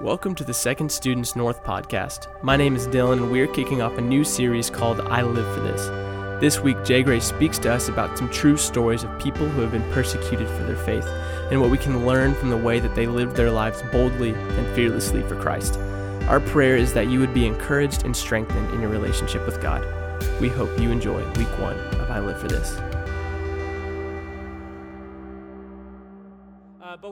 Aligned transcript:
Welcome 0.00 0.34
to 0.36 0.44
the 0.44 0.54
Second 0.54 0.90
Students 0.90 1.36
North 1.36 1.62
podcast. 1.62 2.28
My 2.42 2.56
name 2.56 2.74
is 2.74 2.88
Dylan, 2.88 3.18
and 3.18 3.30
we 3.30 3.42
are 3.42 3.46
kicking 3.46 3.82
off 3.82 3.98
a 3.98 4.00
new 4.00 4.24
series 4.24 4.70
called 4.70 4.98
I 5.02 5.20
Live 5.20 5.54
for 5.54 5.60
This. 5.60 5.88
This 6.40 6.58
week, 6.58 6.82
Jay 6.86 7.02
Gray 7.02 7.20
speaks 7.20 7.58
to 7.58 7.70
us 7.70 7.88
about 7.88 8.16
some 8.16 8.30
true 8.30 8.56
stories 8.56 9.04
of 9.04 9.18
people 9.18 9.46
who 9.46 9.60
have 9.60 9.72
been 9.72 9.92
persecuted 9.92 10.48
for 10.48 10.62
their 10.62 10.78
faith 10.86 11.04
and 11.50 11.60
what 11.60 11.68
we 11.68 11.76
can 11.76 12.06
learn 12.06 12.34
from 12.34 12.48
the 12.48 12.56
way 12.56 12.80
that 12.80 12.94
they 12.94 13.06
lived 13.06 13.36
their 13.36 13.50
lives 13.50 13.82
boldly 13.92 14.30
and 14.32 14.74
fearlessly 14.74 15.22
for 15.24 15.38
Christ. 15.38 15.76
Our 16.28 16.40
prayer 16.40 16.78
is 16.78 16.94
that 16.94 17.08
you 17.08 17.20
would 17.20 17.34
be 17.34 17.46
encouraged 17.46 18.06
and 18.06 18.16
strengthened 18.16 18.72
in 18.72 18.80
your 18.80 18.88
relationship 18.88 19.44
with 19.44 19.60
God. 19.60 19.86
We 20.40 20.48
hope 20.48 20.80
you 20.80 20.90
enjoy 20.90 21.30
week 21.32 21.58
one 21.58 21.78
of 21.78 22.10
I 22.10 22.20
Live 22.20 22.40
for 22.40 22.48
This. 22.48 22.74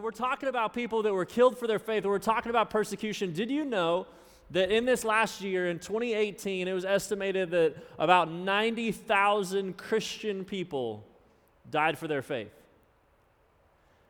We're 0.08 0.12
talking 0.12 0.48
about 0.48 0.72
people 0.72 1.02
that 1.02 1.12
were 1.12 1.26
killed 1.26 1.58
for 1.58 1.66
their 1.66 1.78
faith. 1.78 2.06
We're 2.06 2.18
talking 2.18 2.48
about 2.48 2.70
persecution. 2.70 3.34
Did 3.34 3.50
you 3.50 3.66
know 3.66 4.06
that 4.52 4.70
in 4.70 4.86
this 4.86 5.04
last 5.04 5.42
year, 5.42 5.68
in 5.68 5.80
2018, 5.80 6.66
it 6.66 6.72
was 6.72 6.86
estimated 6.86 7.50
that 7.50 7.76
about 7.98 8.30
90,000 8.30 9.76
Christian 9.76 10.46
people 10.46 11.04
died 11.70 11.98
for 11.98 12.08
their 12.08 12.22
faith? 12.22 12.48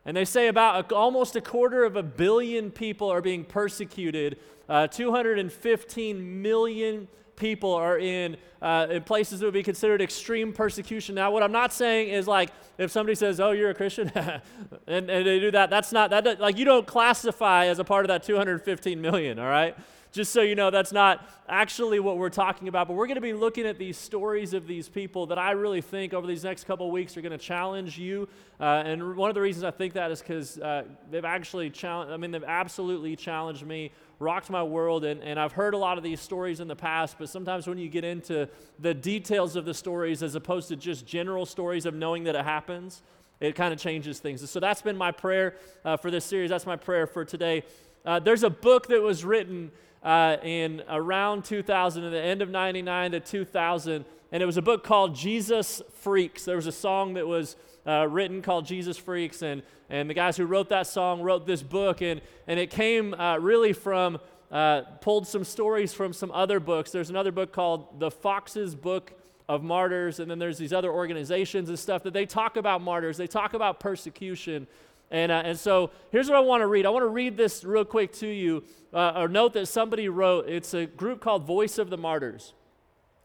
And 0.05 0.17
they 0.17 0.25
say 0.25 0.47
about 0.47 0.93
a, 0.93 0.95
almost 0.95 1.35
a 1.35 1.41
quarter 1.41 1.83
of 1.83 1.97
a 1.97 2.05
billion 2.05 2.71
people 2.71 3.11
are 3.11 3.21
being 3.21 3.43
persecuted. 3.43 4.39
Uh, 4.69 4.87
215 4.87 6.43
million 6.43 7.09
people 7.39 7.73
are 7.75 7.99
in, 7.99 8.37
uh, 8.61 8.87
in 8.91 9.03
places 9.03 9.41
that 9.41 9.47
would 9.47 9.55
be 9.55 9.63
considered 9.63 10.03
extreme 10.03 10.53
persecution. 10.53 11.15
Now, 11.15 11.31
what 11.31 11.43
I'm 11.43 11.53
not 11.53 11.73
saying 11.73 12.09
is 12.09 12.27
like 12.27 12.51
if 12.77 12.91
somebody 12.91 13.15
says, 13.15 13.41
"Oh, 13.41 13.53
you're 13.53 13.71
a 13.71 13.75
Christian," 13.75 14.11
and, 14.87 15.11
and 15.11 15.27
they 15.27 15.41
do 15.41 15.51
that, 15.53 15.71
that's 15.71 15.93
not 15.93 16.11
that 16.11 16.41
like 16.41 16.59
you 16.59 16.65
don't 16.65 16.87
classify 16.87 17.67
as 17.67 17.79
a 17.79 17.85
part 17.85 18.05
of 18.05 18.09
that 18.09 18.23
215 18.23 19.01
million. 19.01 19.39
All 19.39 19.47
right 19.47 19.77
just 20.13 20.33
so 20.33 20.41
you 20.41 20.55
know, 20.55 20.71
that's 20.71 20.93
not 20.93 21.29
actually 21.49 22.01
what 22.01 22.17
we're 22.17 22.31
talking 22.31 22.69
about. 22.69 22.89
But 22.89 22.95
we're 22.95 23.07
going 23.07 23.17
to 23.17 23.21
be 23.21 23.33
looking 23.33 23.67
at 23.67 23.79
these 23.79 23.97
stories 23.97 24.55
of 24.55 24.67
these 24.67 24.89
people 24.89 25.27
that 25.27 25.39
I 25.39 25.53
really 25.53 25.81
think 25.81 26.15
over 26.15 26.27
these 26.27 26.45
next 26.45 26.65
couple 26.65 26.91
weeks 26.91 27.17
are 27.17 27.21
going 27.21 27.33
to 27.33 27.39
challenge 27.39 27.99
you. 27.99 28.29
Uh, 28.61 28.83
and 28.85 29.17
one 29.17 29.31
of 29.31 29.35
the 29.35 29.41
reasons 29.41 29.65
I 29.65 29.71
think 29.71 29.93
that 29.95 30.11
is 30.11 30.21
because 30.21 30.59
uh, 30.59 30.85
they've 31.11 31.25
actually 31.25 31.71
challenged, 31.71 32.13
I 32.13 32.17
mean, 32.17 32.31
they've 32.31 32.43
absolutely 32.45 33.17
challenged 33.17 33.65
me, 33.65 33.93
rocked 34.19 34.51
my 34.51 34.63
world. 34.63 35.05
And, 35.05 35.23
and 35.23 35.39
I've 35.39 35.53
heard 35.53 35.75
a 35.75 35.79
lot 35.79 35.99
of 35.99 36.05
these 36.05 36.21
stories 36.21 36.61
in 36.61 36.69
the 36.69 36.77
past, 36.77 37.17
but 37.19 37.29
sometimes 37.29 37.67
when 37.67 37.79
you 37.79 37.89
get 37.89 38.05
into 38.05 38.49
the 38.79 38.95
details 38.95 39.57
of 39.57 39.65
the 39.65 39.75
stories 39.75 40.23
as 40.23 40.35
opposed 40.35 40.69
to 40.69 40.77
just 40.77 41.07
general 41.07 41.47
stories 41.47 41.87
of 41.87 41.95
knowing 41.95 42.25
that 42.25 42.35
it 42.35 42.45
happens, 42.45 43.03
it 43.41 43.55
kind 43.55 43.73
of 43.73 43.79
changes 43.79 44.19
things. 44.19 44.49
So 44.51 44.61
that's 44.61 44.83
been 44.83 44.97
my 44.97 45.13
prayer 45.13 45.57
uh, 45.85 45.97
for 45.97 46.11
this 46.11 46.25
series. 46.25 46.51
That's 46.51 46.67
my 46.67 46.77
prayer 46.77 47.07
for 47.07 47.25
today. 47.25 47.63
Uh, 48.05 48.19
there's 48.19 48.43
a 48.43 48.51
book 48.51 48.89
that 48.89 49.01
was 49.01 49.25
written 49.25 49.71
uh, 50.03 50.37
in 50.43 50.83
around 50.89 51.45
2000, 51.45 52.05
in 52.05 52.13
the 52.13 52.21
end 52.21 52.43
of 52.43 52.51
99 52.51 53.13
to 53.13 53.21
2000, 53.21 54.05
and 54.31 54.43
it 54.43 54.47
was 54.47 54.57
a 54.57 54.63
book 54.63 54.85
called 54.85 55.15
Jesus 55.15 55.83
Freaks. 56.01 56.45
There 56.45 56.57
was 56.57 56.67
a 56.67 56.73
song 56.73 57.15
that 57.15 57.27
was 57.27 57.57
uh, 57.87 58.07
written 58.09 58.43
called 58.43 58.67
Jesus 58.67 58.99
Freaks, 58.99 59.43
and, 59.43 59.63
and 59.89 60.11
the 60.11 60.15
guys 60.15 60.37
who 60.37 60.45
wrote 60.45 60.69
that 60.69 60.87
song 60.87 61.23
wrote 61.23 61.47
this 61.47 61.63
book, 61.63 62.03
and, 62.03 62.21
and 62.47 62.61
it 62.61 62.71
came 62.71 63.15
uh, 63.15 63.39
really 63.39 63.73
from, 63.73 64.19
uh, 64.51 64.83
pulled 65.01 65.27
some 65.27 65.45
stories 65.45 65.95
from 65.95 66.13
some 66.13 66.31
other 66.33 66.61
books. 66.61 66.91
There's 66.91 67.11
another 67.11 67.33
book 67.33 67.53
called 67.53 67.99
The 67.99 68.11
Foxe's 68.11 68.75
Book 68.75 69.13
of 69.49 69.63
Martyrs, 69.63 70.21
and 70.21 70.31
then 70.31 70.39
there's 70.39 70.59
these 70.59 70.75
other 70.75 70.93
organizations 70.93 71.71
and 71.71 71.79
stuff 71.79 72.03
that 72.03 72.13
they 72.13 72.27
talk 72.27 72.59
about 72.59 72.83
martyrs, 72.83 73.17
they 73.17 73.27
talk 73.27 73.55
about 73.55 73.81
persecution. 73.81 74.67
And, 75.11 75.33
uh, 75.33 75.43
and 75.43 75.59
so 75.59 75.91
here's 76.13 76.29
what 76.29 76.37
I 76.37 76.41
want 76.41 76.61
to 76.61 76.67
read. 76.67 76.85
I 76.85 76.91
want 76.91 77.05
to 77.05 77.09
read 77.09 77.39
this 77.39 77.65
real 77.65 77.87
quick 77.87 78.13
to 78.15 78.27
you, 78.27 78.65
uh, 78.93 79.13
or 79.17 79.29
note 79.29 79.55
that 79.55 79.65
somebody 79.67 80.11
wrote. 80.11 80.47
It's 80.49 80.75
a 80.75 80.85
group 80.85 81.23
called 81.23 81.45
Voice 81.45 81.79
of 81.79 81.89
the 81.89 81.97
Martyrs. 81.97 82.53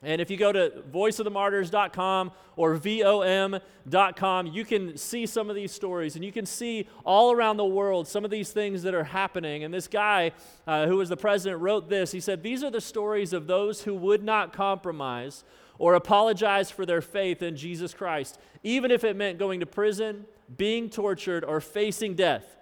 And 0.03 0.19
if 0.19 0.29
you 0.29 0.37
go 0.37 0.51
to 0.51 0.83
voiceofthemartyrs.com 0.91 2.31
or 2.55 2.75
vom.com, 2.75 4.47
you 4.47 4.65
can 4.65 4.97
see 4.97 5.25
some 5.25 5.49
of 5.49 5.55
these 5.55 5.71
stories 5.71 6.15
and 6.15 6.25
you 6.25 6.31
can 6.31 6.45
see 6.45 6.87
all 7.05 7.31
around 7.31 7.57
the 7.57 7.65
world 7.65 8.07
some 8.07 8.25
of 8.25 8.31
these 8.31 8.51
things 8.51 8.83
that 8.83 8.93
are 8.93 9.05
happening. 9.05 9.63
And 9.63 9.73
this 9.73 9.87
guy, 9.87 10.31
uh, 10.67 10.87
who 10.87 10.97
was 10.97 11.09
the 11.09 11.17
president, 11.17 11.61
wrote 11.61 11.89
this. 11.89 12.11
He 12.11 12.19
said, 12.19 12.43
These 12.43 12.63
are 12.63 12.71
the 12.71 12.81
stories 12.81 13.33
of 13.33 13.47
those 13.47 13.83
who 13.83 13.95
would 13.95 14.23
not 14.23 14.51
compromise 14.51 15.43
or 15.79 15.95
apologize 15.95 16.69
for 16.69 16.85
their 16.85 17.01
faith 17.01 17.41
in 17.41 17.55
Jesus 17.55 17.93
Christ, 17.93 18.37
even 18.61 18.91
if 18.91 19.03
it 19.03 19.15
meant 19.15 19.39
going 19.39 19.59
to 19.61 19.65
prison 19.65 20.25
being 20.57 20.89
tortured, 20.89 21.43
or 21.43 21.59
facing 21.59 22.15
death. 22.15 22.57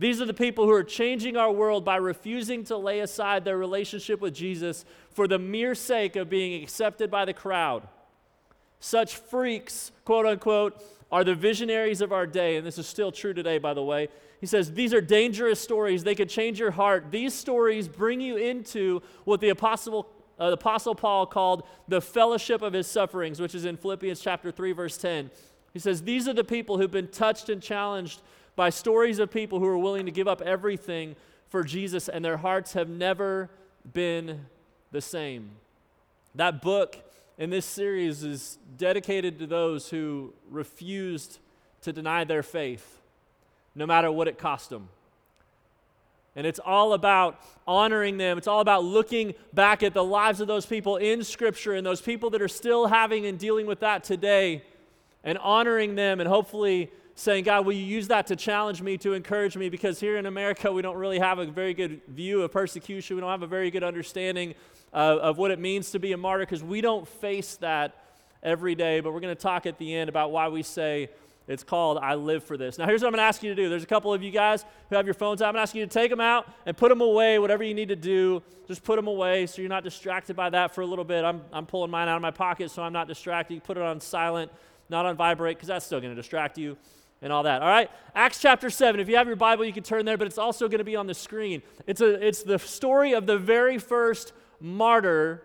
These 0.00 0.22
are 0.22 0.24
the 0.24 0.32
people 0.32 0.64
who 0.64 0.72
are 0.72 0.82
changing 0.82 1.36
our 1.36 1.52
world 1.52 1.84
by 1.84 1.96
refusing 1.96 2.64
to 2.64 2.76
lay 2.78 3.00
aside 3.00 3.44
their 3.44 3.58
relationship 3.58 4.18
with 4.18 4.32
Jesus 4.32 4.86
for 5.10 5.28
the 5.28 5.38
mere 5.38 5.74
sake 5.74 6.16
of 6.16 6.30
being 6.30 6.62
accepted 6.62 7.10
by 7.10 7.26
the 7.26 7.34
crowd. 7.34 7.86
Such 8.78 9.16
freaks, 9.16 9.92
quote 10.06 10.24
unquote, 10.24 10.82
are 11.12 11.22
the 11.22 11.34
visionaries 11.34 12.00
of 12.00 12.12
our 12.12 12.26
day, 12.26 12.56
and 12.56 12.66
this 12.66 12.78
is 12.78 12.86
still 12.86 13.12
true 13.12 13.34
today, 13.34 13.58
by 13.58 13.74
the 13.74 13.82
way. 13.82 14.08
He 14.40 14.46
says, 14.46 14.72
These 14.72 14.94
are 14.94 15.02
dangerous 15.02 15.60
stories. 15.60 16.02
They 16.02 16.14
could 16.14 16.30
change 16.30 16.58
your 16.58 16.70
heart. 16.70 17.10
These 17.10 17.34
stories 17.34 17.86
bring 17.86 18.22
you 18.22 18.38
into 18.38 19.02
what 19.24 19.42
the 19.42 19.50
Apostle, 19.50 20.08
uh, 20.38 20.46
the 20.46 20.54
Apostle 20.54 20.94
Paul 20.94 21.26
called 21.26 21.64
the 21.88 22.00
fellowship 22.00 22.62
of 22.62 22.72
his 22.72 22.86
sufferings, 22.86 23.38
which 23.38 23.54
is 23.54 23.66
in 23.66 23.76
Philippians 23.76 24.20
chapter 24.20 24.50
3, 24.50 24.72
verse 24.72 24.96
10. 24.96 25.30
He 25.74 25.78
says, 25.78 26.00
These 26.00 26.26
are 26.26 26.32
the 26.32 26.42
people 26.42 26.78
who've 26.78 26.90
been 26.90 27.08
touched 27.08 27.50
and 27.50 27.62
challenged 27.62 28.22
by 28.56 28.70
stories 28.70 29.18
of 29.18 29.30
people 29.30 29.58
who 29.58 29.66
are 29.66 29.78
willing 29.78 30.06
to 30.06 30.12
give 30.12 30.28
up 30.28 30.42
everything 30.42 31.16
for 31.48 31.64
Jesus, 31.64 32.08
and 32.08 32.24
their 32.24 32.36
hearts 32.36 32.74
have 32.74 32.88
never 32.88 33.50
been 33.92 34.46
the 34.92 35.00
same. 35.00 35.50
That 36.34 36.62
book 36.62 36.96
in 37.38 37.50
this 37.50 37.66
series 37.66 38.22
is 38.22 38.58
dedicated 38.76 39.38
to 39.38 39.46
those 39.46 39.90
who 39.90 40.32
refused 40.50 41.38
to 41.82 41.92
deny 41.92 42.24
their 42.24 42.42
faith, 42.42 43.00
no 43.74 43.86
matter 43.86 44.12
what 44.12 44.28
it 44.28 44.38
cost 44.38 44.70
them. 44.70 44.88
And 46.36 46.46
it's 46.46 46.60
all 46.60 46.92
about 46.92 47.40
honoring 47.66 48.16
them. 48.16 48.38
It's 48.38 48.46
all 48.46 48.60
about 48.60 48.84
looking 48.84 49.34
back 49.52 49.82
at 49.82 49.94
the 49.94 50.04
lives 50.04 50.40
of 50.40 50.46
those 50.46 50.64
people 50.64 50.96
in 50.96 51.24
Scripture 51.24 51.72
and 51.72 51.84
those 51.84 52.00
people 52.00 52.30
that 52.30 52.42
are 52.42 52.48
still 52.48 52.86
having 52.86 53.26
and 53.26 53.38
dealing 53.38 53.66
with 53.66 53.80
that 53.80 54.04
today 54.04 54.62
and 55.24 55.36
honoring 55.38 55.96
them 55.96 56.20
and 56.20 56.28
hopefully 56.28 56.90
saying, 57.14 57.44
God, 57.44 57.66
will 57.66 57.72
you 57.72 57.84
use 57.84 58.08
that 58.08 58.26
to 58.28 58.36
challenge 58.36 58.82
me, 58.82 58.96
to 58.98 59.12
encourage 59.12 59.56
me? 59.56 59.68
Because 59.68 60.00
here 60.00 60.16
in 60.16 60.26
America, 60.26 60.72
we 60.72 60.82
don't 60.82 60.96
really 60.96 61.18
have 61.18 61.38
a 61.38 61.46
very 61.46 61.74
good 61.74 62.00
view 62.08 62.42
of 62.42 62.52
persecution. 62.52 63.16
We 63.16 63.20
don't 63.20 63.30
have 63.30 63.42
a 63.42 63.46
very 63.46 63.70
good 63.70 63.84
understanding 63.84 64.54
of, 64.92 65.18
of 65.18 65.38
what 65.38 65.50
it 65.50 65.58
means 65.58 65.90
to 65.90 65.98
be 65.98 66.12
a 66.12 66.16
martyr 66.16 66.44
because 66.44 66.62
we 66.62 66.80
don't 66.80 67.06
face 67.06 67.56
that 67.56 67.94
every 68.42 68.74
day. 68.74 69.00
But 69.00 69.12
we're 69.12 69.20
going 69.20 69.34
to 69.34 69.40
talk 69.40 69.66
at 69.66 69.78
the 69.78 69.94
end 69.94 70.08
about 70.08 70.30
why 70.30 70.48
we 70.48 70.62
say 70.62 71.10
it's 71.46 71.64
called 71.64 71.98
I 71.98 72.14
Live 72.14 72.44
for 72.44 72.56
This. 72.56 72.78
Now, 72.78 72.86
here's 72.86 73.02
what 73.02 73.08
I'm 73.08 73.12
going 73.12 73.22
to 73.22 73.28
ask 73.28 73.42
you 73.42 73.54
to 73.54 73.62
do. 73.62 73.68
There's 73.68 73.82
a 73.82 73.86
couple 73.86 74.14
of 74.14 74.22
you 74.22 74.30
guys 74.30 74.64
who 74.88 74.96
have 74.96 75.04
your 75.04 75.14
phones 75.14 75.42
out. 75.42 75.48
I'm 75.48 75.54
going 75.54 75.58
to 75.58 75.62
ask 75.62 75.74
you 75.74 75.84
to 75.84 75.92
take 75.92 76.10
them 76.10 76.20
out 76.20 76.48
and 76.64 76.76
put 76.76 76.88
them 76.88 77.00
away, 77.00 77.38
whatever 77.38 77.64
you 77.64 77.74
need 77.74 77.88
to 77.88 77.96
do. 77.96 78.42
Just 78.68 78.84
put 78.84 78.96
them 78.96 79.08
away 79.08 79.46
so 79.46 79.60
you're 79.60 79.68
not 79.68 79.84
distracted 79.84 80.36
by 80.36 80.48
that 80.50 80.74
for 80.74 80.82
a 80.82 80.86
little 80.86 81.04
bit. 81.04 81.24
I'm, 81.24 81.42
I'm 81.52 81.66
pulling 81.66 81.90
mine 81.90 82.08
out 82.08 82.16
of 82.16 82.22
my 82.22 82.30
pocket 82.30 82.70
so 82.70 82.82
I'm 82.82 82.92
not 82.92 83.08
distracted. 83.08 83.64
Put 83.64 83.76
it 83.76 83.82
on 83.82 84.00
silent 84.00 84.52
not 84.90 85.06
on 85.06 85.16
vibrate, 85.16 85.56
because 85.56 85.68
that's 85.68 85.86
still 85.86 86.00
going 86.00 86.14
to 86.14 86.20
distract 86.20 86.58
you 86.58 86.76
and 87.22 87.32
all 87.32 87.42
that. 87.42 87.62
All 87.62 87.68
right? 87.68 87.90
Acts 88.14 88.40
chapter 88.40 88.70
7. 88.70 89.00
If 89.00 89.08
you 89.08 89.16
have 89.16 89.26
your 89.26 89.36
Bible, 89.36 89.64
you 89.64 89.72
can 89.72 89.82
turn 89.82 90.04
there, 90.04 90.16
but 90.16 90.26
it's 90.26 90.38
also 90.38 90.68
going 90.68 90.78
to 90.78 90.84
be 90.84 90.96
on 90.96 91.06
the 91.06 91.14
screen. 91.14 91.62
It's, 91.86 92.00
a, 92.00 92.26
it's 92.26 92.42
the 92.42 92.58
story 92.58 93.12
of 93.12 93.26
the 93.26 93.38
very 93.38 93.78
first 93.78 94.32
martyr 94.60 95.44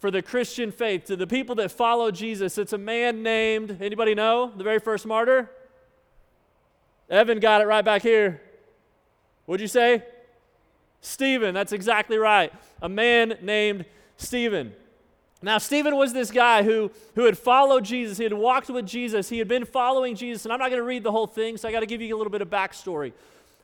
for 0.00 0.10
the 0.10 0.20
Christian 0.20 0.72
faith, 0.72 1.04
to 1.04 1.14
the 1.14 1.28
people 1.28 1.54
that 1.54 1.70
follow 1.70 2.10
Jesus. 2.10 2.58
It's 2.58 2.72
a 2.72 2.78
man 2.78 3.22
named, 3.22 3.78
anybody 3.80 4.16
know 4.16 4.52
the 4.56 4.64
very 4.64 4.80
first 4.80 5.06
martyr? 5.06 5.48
Evan 7.08 7.38
got 7.38 7.60
it 7.60 7.66
right 7.66 7.84
back 7.84 8.02
here. 8.02 8.42
What'd 9.46 9.60
you 9.60 9.68
say? 9.68 10.02
Stephen. 11.02 11.54
That's 11.54 11.72
exactly 11.72 12.16
right. 12.16 12.52
A 12.80 12.88
man 12.88 13.38
named 13.42 13.84
Stephen. 14.16 14.72
Now, 15.42 15.58
Stephen 15.58 15.96
was 15.96 16.12
this 16.12 16.30
guy 16.30 16.62
who, 16.62 16.90
who 17.16 17.24
had 17.24 17.36
followed 17.36 17.84
Jesus. 17.84 18.18
He 18.18 18.24
had 18.24 18.32
walked 18.32 18.70
with 18.70 18.86
Jesus. 18.86 19.28
He 19.28 19.38
had 19.38 19.48
been 19.48 19.64
following 19.64 20.14
Jesus. 20.14 20.44
And 20.44 20.52
I'm 20.52 20.60
not 20.60 20.70
going 20.70 20.78
to 20.78 20.84
read 20.84 21.02
the 21.02 21.10
whole 21.10 21.26
thing, 21.26 21.56
so 21.56 21.68
I 21.68 21.72
got 21.72 21.80
to 21.80 21.86
give 21.86 22.00
you 22.00 22.14
a 22.14 22.18
little 22.18 22.30
bit 22.30 22.42
of 22.42 22.48
backstory. 22.48 23.12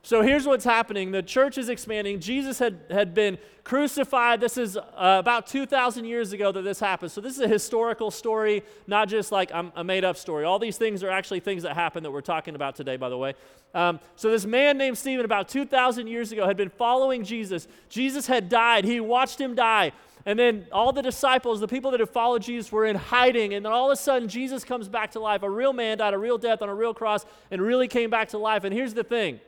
So 0.03 0.23
here's 0.23 0.47
what's 0.47 0.65
happening 0.65 1.11
the 1.11 1.23
church 1.23 1.59
is 1.59 1.69
expanding. 1.69 2.21
Jesus 2.21 2.59
had, 2.59 2.81
had 2.91 3.15
been 3.15 3.37
crucified. 3.65 4.41
This 4.41 4.57
is 4.57 4.77
uh, 4.77 4.83
about 4.97 5.47
2,000 5.47 6.05
years 6.05 6.33
ago 6.33 6.51
that 6.53 6.63
this 6.63 6.81
happened. 6.81 7.13
So 7.13 7.21
this 7.21 7.35
is 7.35 7.41
a 7.41 7.49
historical 7.49 8.11
story, 8.11 8.63
not 8.87 9.09
just 9.09 9.33
like 9.33 9.51
a 9.53 9.85
made 9.85 10.05
up 10.05 10.17
story. 10.17 10.45
All 10.45 10.59
these 10.59 10.79
things 10.79 11.03
are 11.03 11.11
actually 11.11 11.41
things 11.41 11.65
that 11.65 11.75
happened 11.75 12.07
that 12.07 12.11
we're 12.11 12.21
talking 12.21 12.55
about 12.55 12.77
today, 12.77 12.97
by 12.97 13.09
the 13.09 13.19
way. 13.19 13.35
Um, 13.75 14.01
so 14.17 14.31
this 14.31 14.47
man 14.47 14.79
named 14.79 14.97
Stephen, 14.97 15.25
about 15.25 15.49
2,000 15.49 16.07
years 16.07 16.33
ago, 16.33 16.47
had 16.47 16.57
been 16.57 16.71
following 16.71 17.25
Jesus. 17.25 17.69
Jesus 17.91 18.27
had 18.27 18.49
died, 18.49 18.85
he 18.85 19.01
watched 19.01 19.41
him 19.41 19.55
die. 19.55 19.93
And 20.25 20.39
then 20.39 20.67
all 20.73 20.93
the 20.93 21.03
disciples, 21.03 21.61
the 21.61 21.69
people 21.69 21.91
that 21.93 22.01
had 22.01 22.11
followed 22.11 22.43
Jesus, 22.43 22.71
were 22.71 22.87
in 22.87 22.97
hiding. 22.97 23.55
And 23.55 23.65
then 23.65 23.73
all 23.73 23.91
of 23.91 23.93
a 23.93 24.01
sudden, 24.01 24.29
Jesus 24.29 24.65
comes 24.65 24.89
back 24.89 25.13
to 25.13 25.21
life. 25.21 25.43
A 25.43 25.49
real 25.51 25.73
man 25.73 25.99
died 25.99 26.13
a 26.13 26.19
real 26.19 26.39
death 26.39 26.61
on 26.61 26.69
a 26.69 26.75
real 26.75 26.93
cross 26.93 27.25
and 27.51 27.63
really 27.63 27.89
came 27.89 28.11
back 28.11 28.29
to 28.31 28.39
life. 28.39 28.65
And 28.65 28.75
here's 28.75 28.95
the 28.95 29.05
thing 29.05 29.41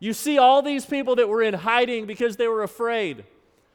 You 0.00 0.12
see 0.12 0.38
all 0.38 0.62
these 0.62 0.84
people 0.84 1.14
that 1.16 1.28
were 1.28 1.42
in 1.42 1.54
hiding 1.54 2.06
because 2.06 2.36
they 2.36 2.48
were 2.48 2.62
afraid. 2.62 3.24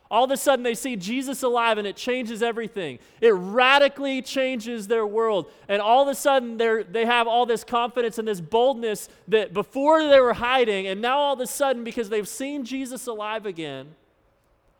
All 0.09 0.25
of 0.25 0.31
a 0.31 0.37
sudden, 0.37 0.63
they 0.63 0.75
see 0.75 0.95
Jesus 0.95 1.41
alive 1.41 1.77
and 1.77 1.87
it 1.87 1.95
changes 1.95 2.43
everything. 2.43 2.99
It 3.21 3.31
radically 3.31 4.21
changes 4.21 4.87
their 4.87 5.05
world. 5.05 5.51
And 5.67 5.81
all 5.81 6.03
of 6.03 6.07
a 6.07 6.15
sudden, 6.15 6.57
they 6.57 7.05
have 7.05 7.27
all 7.27 7.45
this 7.45 7.63
confidence 7.63 8.17
and 8.17 8.27
this 8.27 8.41
boldness 8.41 9.09
that 9.27 9.53
before 9.53 10.07
they 10.07 10.19
were 10.19 10.33
hiding, 10.33 10.87
and 10.87 11.01
now 11.01 11.17
all 11.17 11.33
of 11.33 11.39
a 11.39 11.47
sudden, 11.47 11.83
because 11.83 12.09
they've 12.09 12.27
seen 12.27 12.65
Jesus 12.65 13.07
alive 13.07 13.45
again, 13.45 13.95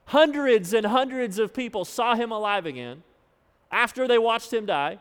hundreds 0.06 0.74
and 0.74 0.86
hundreds 0.86 1.40
of 1.40 1.54
people 1.54 1.86
saw 1.86 2.16
him 2.16 2.32
alive 2.32 2.66
again 2.68 3.02
after 3.72 4.08
they 4.08 4.20
watched 4.20 4.54
him 4.54 4.66
die. 4.68 5.00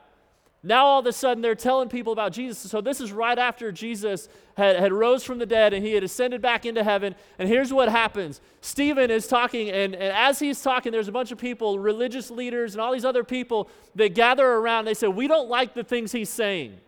Now 0.67 0.87
all 0.87 1.01
of 1.01 1.07
a 1.07 1.13
sudden 1.13 1.43
they're 1.43 1.55
telling 1.55 1.91
people 1.91 2.13
about 2.15 2.33
Jesus. 2.33 2.71
So 2.71 2.81
this 2.81 2.99
is 2.99 3.13
right 3.13 3.39
after 3.39 3.71
Jesus 3.71 4.31
had, 4.57 4.77
had 4.77 4.95
rose 4.95 5.23
from 5.23 5.39
the 5.39 5.45
dead 5.45 5.75
and 5.75 5.85
he 5.85 5.93
had 5.93 6.03
ascended 6.03 6.41
back 6.41 6.65
into 6.65 6.83
heaven. 6.83 7.15
And 7.39 7.47
here's 7.49 7.71
what 7.71 7.91
happens. 7.91 8.41
Stephen 8.63 9.11
is 9.11 9.29
talking, 9.29 9.69
and, 9.69 9.95
and 9.95 10.17
as 10.17 10.39
he's 10.39 10.63
talking, 10.63 10.91
there's 10.91 11.09
a 11.09 11.13
bunch 11.13 11.31
of 11.33 11.39
people, 11.39 11.79
religious 11.79 12.31
leaders, 12.31 12.75
and 12.75 12.81
all 12.81 12.93
these 12.93 13.05
other 13.05 13.25
people 13.25 13.69
that 13.95 14.15
gather 14.15 14.47
around. 14.47 14.87
They 14.87 14.95
say, 14.95 15.07
We 15.07 15.29
don't 15.29 15.51
like 15.51 15.75
the 15.75 15.85
things 15.85 16.13
he's 16.13 16.31
saying. 16.31 16.81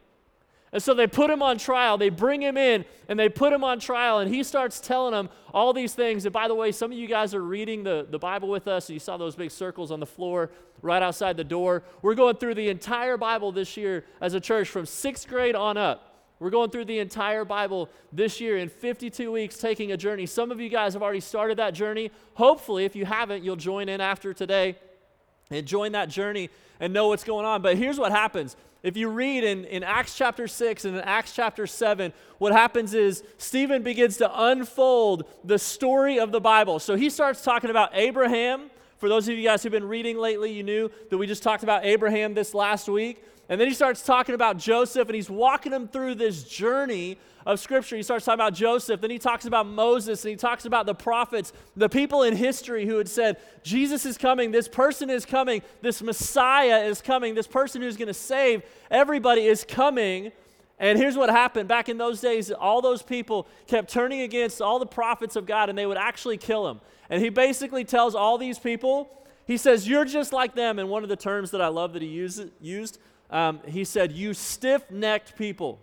And 0.77 0.83
so 0.83 0.93
they 0.93 1.07
put 1.07 1.31
him 1.31 1.41
on 1.41 1.57
trial. 1.57 1.97
They 1.97 2.11
bring 2.11 2.43
him 2.43 2.59
in 2.59 2.85
and 3.09 3.19
they 3.19 3.31
put 3.31 3.51
him 3.51 3.65
on 3.65 3.81
trial. 3.81 4.19
And 4.19 4.31
he 4.31 4.43
starts 4.43 4.79
telling 4.79 5.13
them 5.13 5.31
all 5.55 5.73
these 5.73 5.95
things. 5.95 6.27
And 6.27 6.35
by 6.35 6.49
the 6.49 6.55
way, 6.55 6.71
some 6.71 6.93
of 6.93 6.99
you 6.99 7.07
guys 7.07 7.35
are 7.35 7.41
reading 7.41 7.83
the, 7.83 8.07
the 8.11 8.19
Bible 8.19 8.51
with 8.51 8.69
us. 8.69 8.91
And 8.91 8.95
you 8.95 9.01
saw 9.01 9.17
those 9.17 9.35
big 9.35 9.51
circles 9.51 9.91
on 9.91 10.01
the 10.01 10.07
floor 10.07 10.51
right 10.83 11.03
outside 11.03 11.39
the 11.39 11.45
door. 11.45 11.83
We're 12.03 12.15
going 12.15 12.37
through 12.37 12.57
the 12.57 12.69
entire 12.69 13.17
Bible 13.17 13.53
this 13.53 13.79
year 13.79 14.05
as 14.21 14.35
a 14.35 14.41
church 14.41 14.69
from 14.69 14.85
sixth 14.85 15.27
grade 15.29 15.55
on 15.55 15.79
up. 15.79 16.15
We're 16.41 16.51
going 16.51 16.69
through 16.69 16.85
the 16.85 16.99
entire 16.99 17.47
Bible 17.47 17.89
this 18.13 18.39
year 18.39 18.59
in 18.59 18.69
52 18.69 19.33
weeks, 19.33 19.57
taking 19.57 19.93
a 19.93 19.97
journey. 19.97 20.27
Some 20.27 20.51
of 20.51 20.61
you 20.61 20.69
guys 20.69 20.93
have 20.93 21.03
already 21.03 21.21
started 21.21 21.57
that 21.57 21.73
journey. 21.73 22.11
Hopefully, 22.35 22.85
if 22.85 22.95
you 22.95 23.07
haven't, 23.07 23.43
you'll 23.43 23.57
join 23.57 23.89
in 23.89 24.03
after 24.03 24.35
today 24.35 24.77
and 25.51 25.65
join 25.65 25.93
that 25.93 26.11
journey 26.11 26.51
and 26.81 26.93
know 26.93 27.09
what's 27.09 27.25
going 27.25 27.47
on. 27.47 27.63
But 27.63 27.79
here's 27.79 27.99
what 27.99 28.13
happens 28.13 28.57
if 28.87 28.97
you 28.97 29.09
read 29.09 29.43
in, 29.43 29.65
in 29.65 29.83
Acts 29.83 30.15
chapter 30.15 30.47
6 30.47 30.85
and 30.85 30.95
in 30.95 31.03
Acts 31.03 31.33
chapter 31.35 31.67
7, 31.67 32.13
what 32.39 32.53
happens 32.53 32.95
is 32.95 33.25
Stephen 33.37 33.83
begins 33.83 34.17
to 34.19 34.45
unfold 34.45 35.25
the 35.43 35.59
story 35.59 36.21
of 36.21 36.31
the 36.31 36.41
Bible. 36.41 36.79
So 36.79 36.95
he 36.95 37.11
starts 37.11 37.43
talking 37.43 37.69
about 37.69 37.91
Abraham. 37.95 38.71
For 38.99 39.09
those 39.09 39.27
of 39.27 39.37
you 39.37 39.43
guys 39.43 39.65
who've 39.65 39.73
been 39.73 39.89
reading 39.89 40.19
lately, 40.19 40.53
you 40.53 40.63
knew 40.63 40.89
that 41.11 41.19
we 41.19 41.27
just 41.27 41.43
talked 41.43 41.65
about 41.65 41.85
Abraham 41.85 42.35
this 42.35 42.55
last 42.55 42.89
week. 42.89 43.25
And 43.49 43.61
then 43.61 43.67
he 43.67 43.75
starts 43.75 44.03
talking 44.03 44.37
about 44.37 44.57
Joseph 44.57 45.09
and 45.09 45.17
he's 45.17 45.29
walking 45.29 45.73
them 45.73 45.89
through 45.89 46.15
this 46.15 46.45
journey 46.45 47.19
of 47.47 47.61
Scripture. 47.61 47.97
He 47.97 48.03
starts 48.03 48.25
talking 48.25 48.41
about 48.41 48.55
Joseph, 48.55 49.01
then 49.01 49.11
he 49.11 49.21
talks 49.21 49.47
about 49.47 49.67
Moses, 49.67 50.25
and 50.25 50.31
he 50.31 50.37
talks 50.37 50.65
about 50.65 50.85
the 50.85 50.95
prophets, 50.95 51.53
the 51.77 51.89
people 51.89 52.25
in 52.25 52.35
history 52.35 52.87
who 52.87 52.99
had 52.99 53.09
said, 53.09 53.37
Jesus 53.63 54.05
is 54.05 54.19
coming, 54.19 54.51
this 54.51 54.67
person 54.67 55.09
is 55.09 55.25
coming, 55.25 55.63
this 55.81 56.03
Messiah 56.03 56.85
is 56.85 57.01
coming, 57.01 57.37
this 57.37 57.47
person 57.47 57.81
who's 57.81 57.97
going 57.97 58.09
to 58.09 58.15
save 58.15 58.63
everybody 58.91 59.47
is 59.47 59.65
coming. 59.65 60.33
And 60.79 60.99
here's 60.99 61.17
what 61.17 61.31
happened 61.31 61.69
back 61.69 61.89
in 61.89 61.97
those 61.97 62.21
days 62.21 62.51
all 62.51 62.83
those 62.83 63.01
people 63.01 63.47
kept 63.69 63.91
turning 63.91 64.23
against 64.23 64.61
all 64.61 64.81
the 64.81 64.87
prophets 64.87 65.37
of 65.37 65.47
God, 65.47 65.69
and 65.69 65.79
they 65.79 65.87
would 65.87 65.97
actually 65.97 66.37
kill 66.37 66.65
them. 66.65 66.81
And 67.09 67.23
he 67.23 67.29
basically 67.29 67.85
tells 67.85 68.17
all 68.17 68.37
these 68.37 68.59
people, 68.59 69.09
he 69.47 69.57
says, 69.57 69.89
You're 69.89 70.05
just 70.05 70.33
like 70.33 70.57
them. 70.57 70.81
And 70.81 70.89
one 70.89 71.05
of 71.05 71.09
the 71.09 71.17
terms 71.17 71.53
that 71.53 71.63
I 71.63 71.69
love 71.69 71.93
that 71.93 72.03
he 72.03 72.09
used, 72.09 72.51
used 72.61 72.99
um, 73.31 73.61
he 73.67 73.85
said, 73.85 74.11
You 74.11 74.35
stiff 74.35 74.91
necked 74.91 75.39
people. 75.39 75.81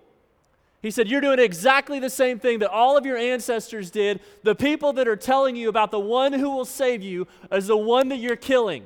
He 0.83 0.91
said, 0.91 1.07
You're 1.07 1.21
doing 1.21 1.39
exactly 1.39 1.99
the 1.99 2.09
same 2.09 2.37
thing 2.37 2.59
that 2.59 2.69
all 2.69 2.97
of 2.97 3.05
your 3.05 3.17
ancestors 3.17 3.89
did. 3.89 4.19
The 4.43 4.53
people 4.53 4.93
that 4.93 5.07
are 5.07 5.15
telling 5.15 5.55
you 5.55 5.69
about 5.69 5.89
the 5.89 5.99
one 5.99 6.33
who 6.33 6.51
will 6.51 6.65
save 6.65 7.01
you 7.01 7.25
is 7.51 7.67
the 7.67 7.77
one 7.77 8.09
that 8.09 8.17
you're 8.17 8.35
killing. 8.35 8.83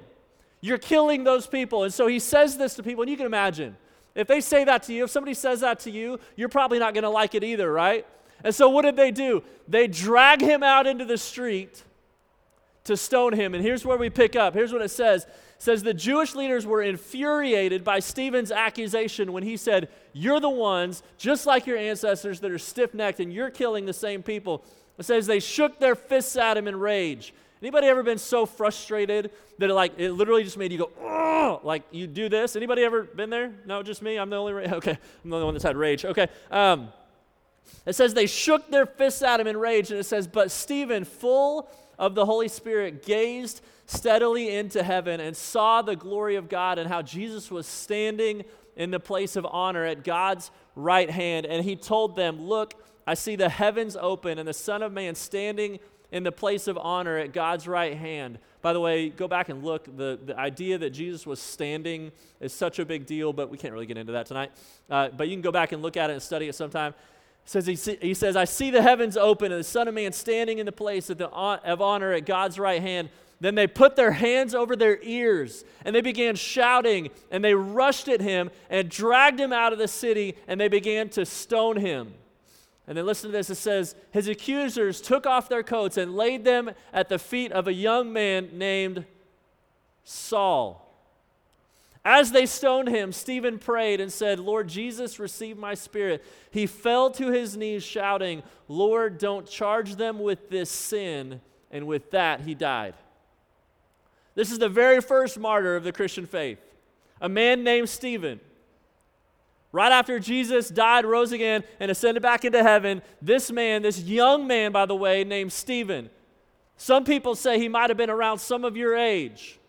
You're 0.61 0.77
killing 0.77 1.23
those 1.23 1.47
people. 1.47 1.83
And 1.83 1.94
so 1.94 2.07
he 2.07 2.19
says 2.19 2.57
this 2.57 2.75
to 2.75 2.83
people, 2.83 3.01
and 3.01 3.11
you 3.11 3.17
can 3.17 3.25
imagine 3.25 3.75
if 4.15 4.27
they 4.27 4.41
say 4.41 4.63
that 4.63 4.83
to 4.83 4.94
you, 4.94 5.03
if 5.03 5.09
somebody 5.09 5.33
says 5.33 5.59
that 5.61 5.79
to 5.81 5.91
you, 5.91 6.19
you're 6.35 6.49
probably 6.49 6.79
not 6.79 6.94
going 6.94 7.03
to 7.03 7.09
like 7.09 7.35
it 7.35 7.44
either, 7.44 7.71
right? 7.71 8.05
And 8.44 8.53
so 8.53 8.69
what 8.69 8.83
did 8.83 8.95
they 8.95 9.11
do? 9.11 9.44
They 9.67 9.88
drag 9.88 10.41
him 10.41 10.63
out 10.63 10.85
into 10.85 11.03
the 11.03 11.17
street 11.17 11.83
to 12.88 12.98
stone 12.98 13.34
him. 13.34 13.54
And 13.54 13.63
here's 13.63 13.86
where 13.86 13.98
we 13.98 14.10
pick 14.10 14.36
up. 14.36 14.54
Here's 14.54 14.74
what 14.74 14.81
it 14.81 14.89
says 14.89 15.25
says 15.60 15.81
the 15.81 15.94
Jewish 15.94 16.36
leaders 16.36 16.66
were 16.66 16.84
infuriated 16.84 17.84
by 17.84 18.00
Stephen's 18.00 18.51
accusation 18.51 19.34
when 19.34 19.44
he 19.44 19.57
said, 19.57 19.89
You're 20.13 20.39
the 20.39 20.50
ones, 20.50 21.04
just 21.18 21.45
like 21.45 21.66
your 21.66 21.78
ancestors, 21.78 22.39
that 22.42 22.51
are 22.51 22.60
stiff 22.60 22.94
necked 22.94 23.19
and 23.19 23.34
you're 23.34 23.50
killing 23.50 23.86
the 23.86 23.94
same 23.94 24.22
people. 24.24 24.63
It 24.98 25.06
says 25.06 25.28
they 25.28 25.39
shook 25.39 25.80
their 25.80 25.95
fists 25.95 26.36
at 26.36 26.57
him 26.57 26.68
in 26.68 26.75
rage. 26.75 27.34
Anybody 27.62 27.88
ever 27.88 28.04
been 28.04 28.19
so 28.19 28.45
frustrated 28.45 29.31
that 29.57 29.69
it 29.69 29.74
like 29.74 29.94
it 29.98 30.12
literally 30.12 30.44
just 30.44 30.57
made 30.57 30.72
you 30.72 30.78
go, 30.78 30.92
oh, 31.01 31.60
like 31.63 31.83
you 31.92 32.06
do 32.06 32.30
this? 32.30 32.56
Anybody 32.56 32.83
ever 32.83 33.04
been 33.04 33.31
there? 33.31 33.51
No, 33.66 33.81
just 33.81 34.01
me. 34.01 34.18
I'm 34.18 34.30
the 34.30 34.38
only. 34.38 34.54
Ra- 34.54 34.63
okay, 34.74 34.98
I'm 35.24 35.30
the 35.30 35.36
only 35.36 35.45
one 35.45 35.54
that's 35.56 35.63
had 35.63 35.75
rage. 35.75 36.06
Okay. 36.06 36.28
Um, 36.51 36.90
it 37.86 37.94
says 37.94 38.13
they 38.13 38.28
shook 38.28 38.69
their 38.69 38.86
fists 38.86 39.22
at 39.22 39.40
him 39.40 39.48
in 39.48 39.57
rage, 39.57 39.92
and 39.92 40.00
it 40.00 40.06
says, 40.06 40.28
but 40.28 40.51
Stephen, 40.51 41.04
full 41.04 41.69
of 41.97 42.15
the 42.15 42.25
Holy 42.25 42.47
Spirit, 42.47 43.05
gazed 43.05 43.61
steadily 43.85 44.55
into 44.55 44.83
heaven 44.83 45.19
and 45.19 45.35
saw 45.35 45.81
the 45.81 45.95
glory 45.95 46.35
of 46.35 46.49
God 46.49 46.77
and 46.77 46.89
how 46.89 47.01
Jesus 47.01 47.49
was 47.49 47.65
standing 47.65 48.44
in 48.75 48.91
the 48.91 48.99
place 48.99 49.35
of 49.35 49.45
honor 49.45 49.85
at 49.85 50.03
God's 50.03 50.51
right 50.75 51.09
hand. 51.09 51.45
And 51.45 51.63
he 51.63 51.75
told 51.75 52.15
them, 52.15 52.41
Look, 52.41 52.75
I 53.05 53.13
see 53.13 53.35
the 53.35 53.49
heavens 53.49 53.95
open 53.99 54.38
and 54.38 54.47
the 54.47 54.53
Son 54.53 54.83
of 54.83 54.91
Man 54.91 55.15
standing 55.15 55.79
in 56.11 56.23
the 56.23 56.31
place 56.31 56.67
of 56.67 56.77
honor 56.77 57.17
at 57.17 57.33
God's 57.33 57.67
right 57.67 57.95
hand. 57.95 58.39
By 58.61 58.73
the 58.73 58.79
way, 58.79 59.09
go 59.09 59.27
back 59.27 59.49
and 59.49 59.63
look. 59.63 59.85
The, 59.85 60.19
the 60.23 60.38
idea 60.38 60.77
that 60.77 60.91
Jesus 60.91 61.25
was 61.25 61.39
standing 61.39 62.11
is 62.39 62.53
such 62.53 62.79
a 62.79 62.85
big 62.85 63.05
deal, 63.05 63.33
but 63.33 63.49
we 63.49 63.57
can't 63.57 63.73
really 63.73 63.85
get 63.85 63.97
into 63.97 64.13
that 64.13 64.25
tonight. 64.25 64.51
Uh, 64.89 65.09
but 65.09 65.27
you 65.27 65.35
can 65.35 65.41
go 65.41 65.51
back 65.51 65.71
and 65.73 65.81
look 65.81 65.97
at 65.97 66.09
it 66.09 66.13
and 66.13 66.21
study 66.21 66.47
it 66.47 66.55
sometime. 66.55 66.94
Says 67.47 67.65
he, 67.65 67.97
he 68.01 68.13
says, 68.13 68.35
I 68.35 68.44
see 68.44 68.71
the 68.71 68.81
heavens 68.81 69.15
open 69.15 69.53
and 69.53 69.59
the 69.59 69.63
Son 69.63 69.88
of 69.88 69.94
Man 69.94 70.11
standing 70.11 70.59
in 70.59 70.65
the 70.65 70.71
place 70.71 71.09
of, 71.09 71.17
the, 71.17 71.29
of 71.29 71.81
honor 71.81 72.11
at 72.11 72.25
God's 72.25 72.59
right 72.59 72.81
hand. 72.81 73.09
Then 73.39 73.55
they 73.55 73.67
put 73.67 73.95
their 73.95 74.11
hands 74.11 74.53
over 74.53 74.75
their 74.75 75.01
ears 75.01 75.63
and 75.85 75.95
they 75.95 76.01
began 76.01 76.35
shouting 76.35 77.09
and 77.31 77.44
they 77.44 77.53
rushed 77.53 78.09
at 78.09 78.19
him 78.19 78.49
and 78.69 78.89
dragged 78.89 79.39
him 79.39 79.53
out 79.53 79.71
of 79.71 79.79
the 79.79 79.88
city 79.88 80.35
and 80.47 80.59
they 80.59 80.67
began 80.67 81.07
to 81.09 81.25
stone 81.25 81.77
him. 81.77 82.13
And 82.85 82.97
then 82.97 83.05
listen 83.05 83.29
to 83.29 83.38
this 83.38 83.49
it 83.49 83.55
says, 83.55 83.95
His 84.11 84.27
accusers 84.27 84.99
took 84.99 85.25
off 85.25 85.47
their 85.47 85.63
coats 85.63 85.95
and 85.95 86.15
laid 86.15 86.44
them 86.44 86.71
at 86.91 87.07
the 87.07 87.19
feet 87.19 87.54
of 87.54 87.68
a 87.68 87.73
young 87.73 88.11
man 88.11 88.49
named 88.54 89.06
Saul. 90.04 90.86
As 92.09 92.31
they 92.31 92.45
stoned 92.45 92.87
him, 92.87 93.11
Stephen 93.11 93.59
prayed 93.59 93.99
and 93.99 94.09
said, 94.09 94.40
Lord 94.40 94.69
Jesus, 94.69 95.19
receive 95.19 95.57
my 95.57 95.73
spirit. 95.73 96.23
He 96.52 96.66
fell 96.66 97.11
to 97.11 97.31
his 97.31 97.57
knees, 97.57 97.83
shouting, 97.83 98.44
Lord, 98.69 99.18
don't 99.18 99.45
charge 99.45 99.97
them 99.97 100.19
with 100.19 100.49
this 100.49 100.69
sin. 100.69 101.42
And 101.69 101.85
with 101.85 102.11
that, 102.11 102.40
he 102.40 102.56
died. 102.56 102.94
This 104.35 104.54
is 104.54 104.57
the 104.57 104.69
very 104.69 105.02
first 105.02 105.37
martyr 105.37 105.76
of 105.76 105.83
the 105.83 105.92
Christian 105.92 106.26
faith, 106.26 106.59
a 107.19 107.28
man 107.28 107.66
named 107.66 107.90
Stephen. 107.90 108.40
Right 109.73 109.92
after 109.92 110.18
Jesus 110.18 110.69
died, 110.69 111.04
rose 111.04 111.33
again, 111.33 111.66
and 111.78 111.92
ascended 111.92 112.23
back 112.23 112.45
into 112.45 112.64
heaven, 112.64 113.02
this 113.21 113.52
man, 113.52 113.81
this 113.81 113.99
young 113.99 114.47
man, 114.47 114.71
by 114.71 114.85
the 114.85 114.95
way, 114.95 115.26
named 115.26 115.52
Stephen, 115.52 116.09
some 116.78 117.04
people 117.04 117.35
say 117.35 117.59
he 117.59 117.68
might 117.68 117.90
have 117.90 117.97
been 117.97 118.09
around 118.09 118.37
some 118.37 118.64
of 118.64 118.78
your 118.78 118.95
age. 118.95 119.59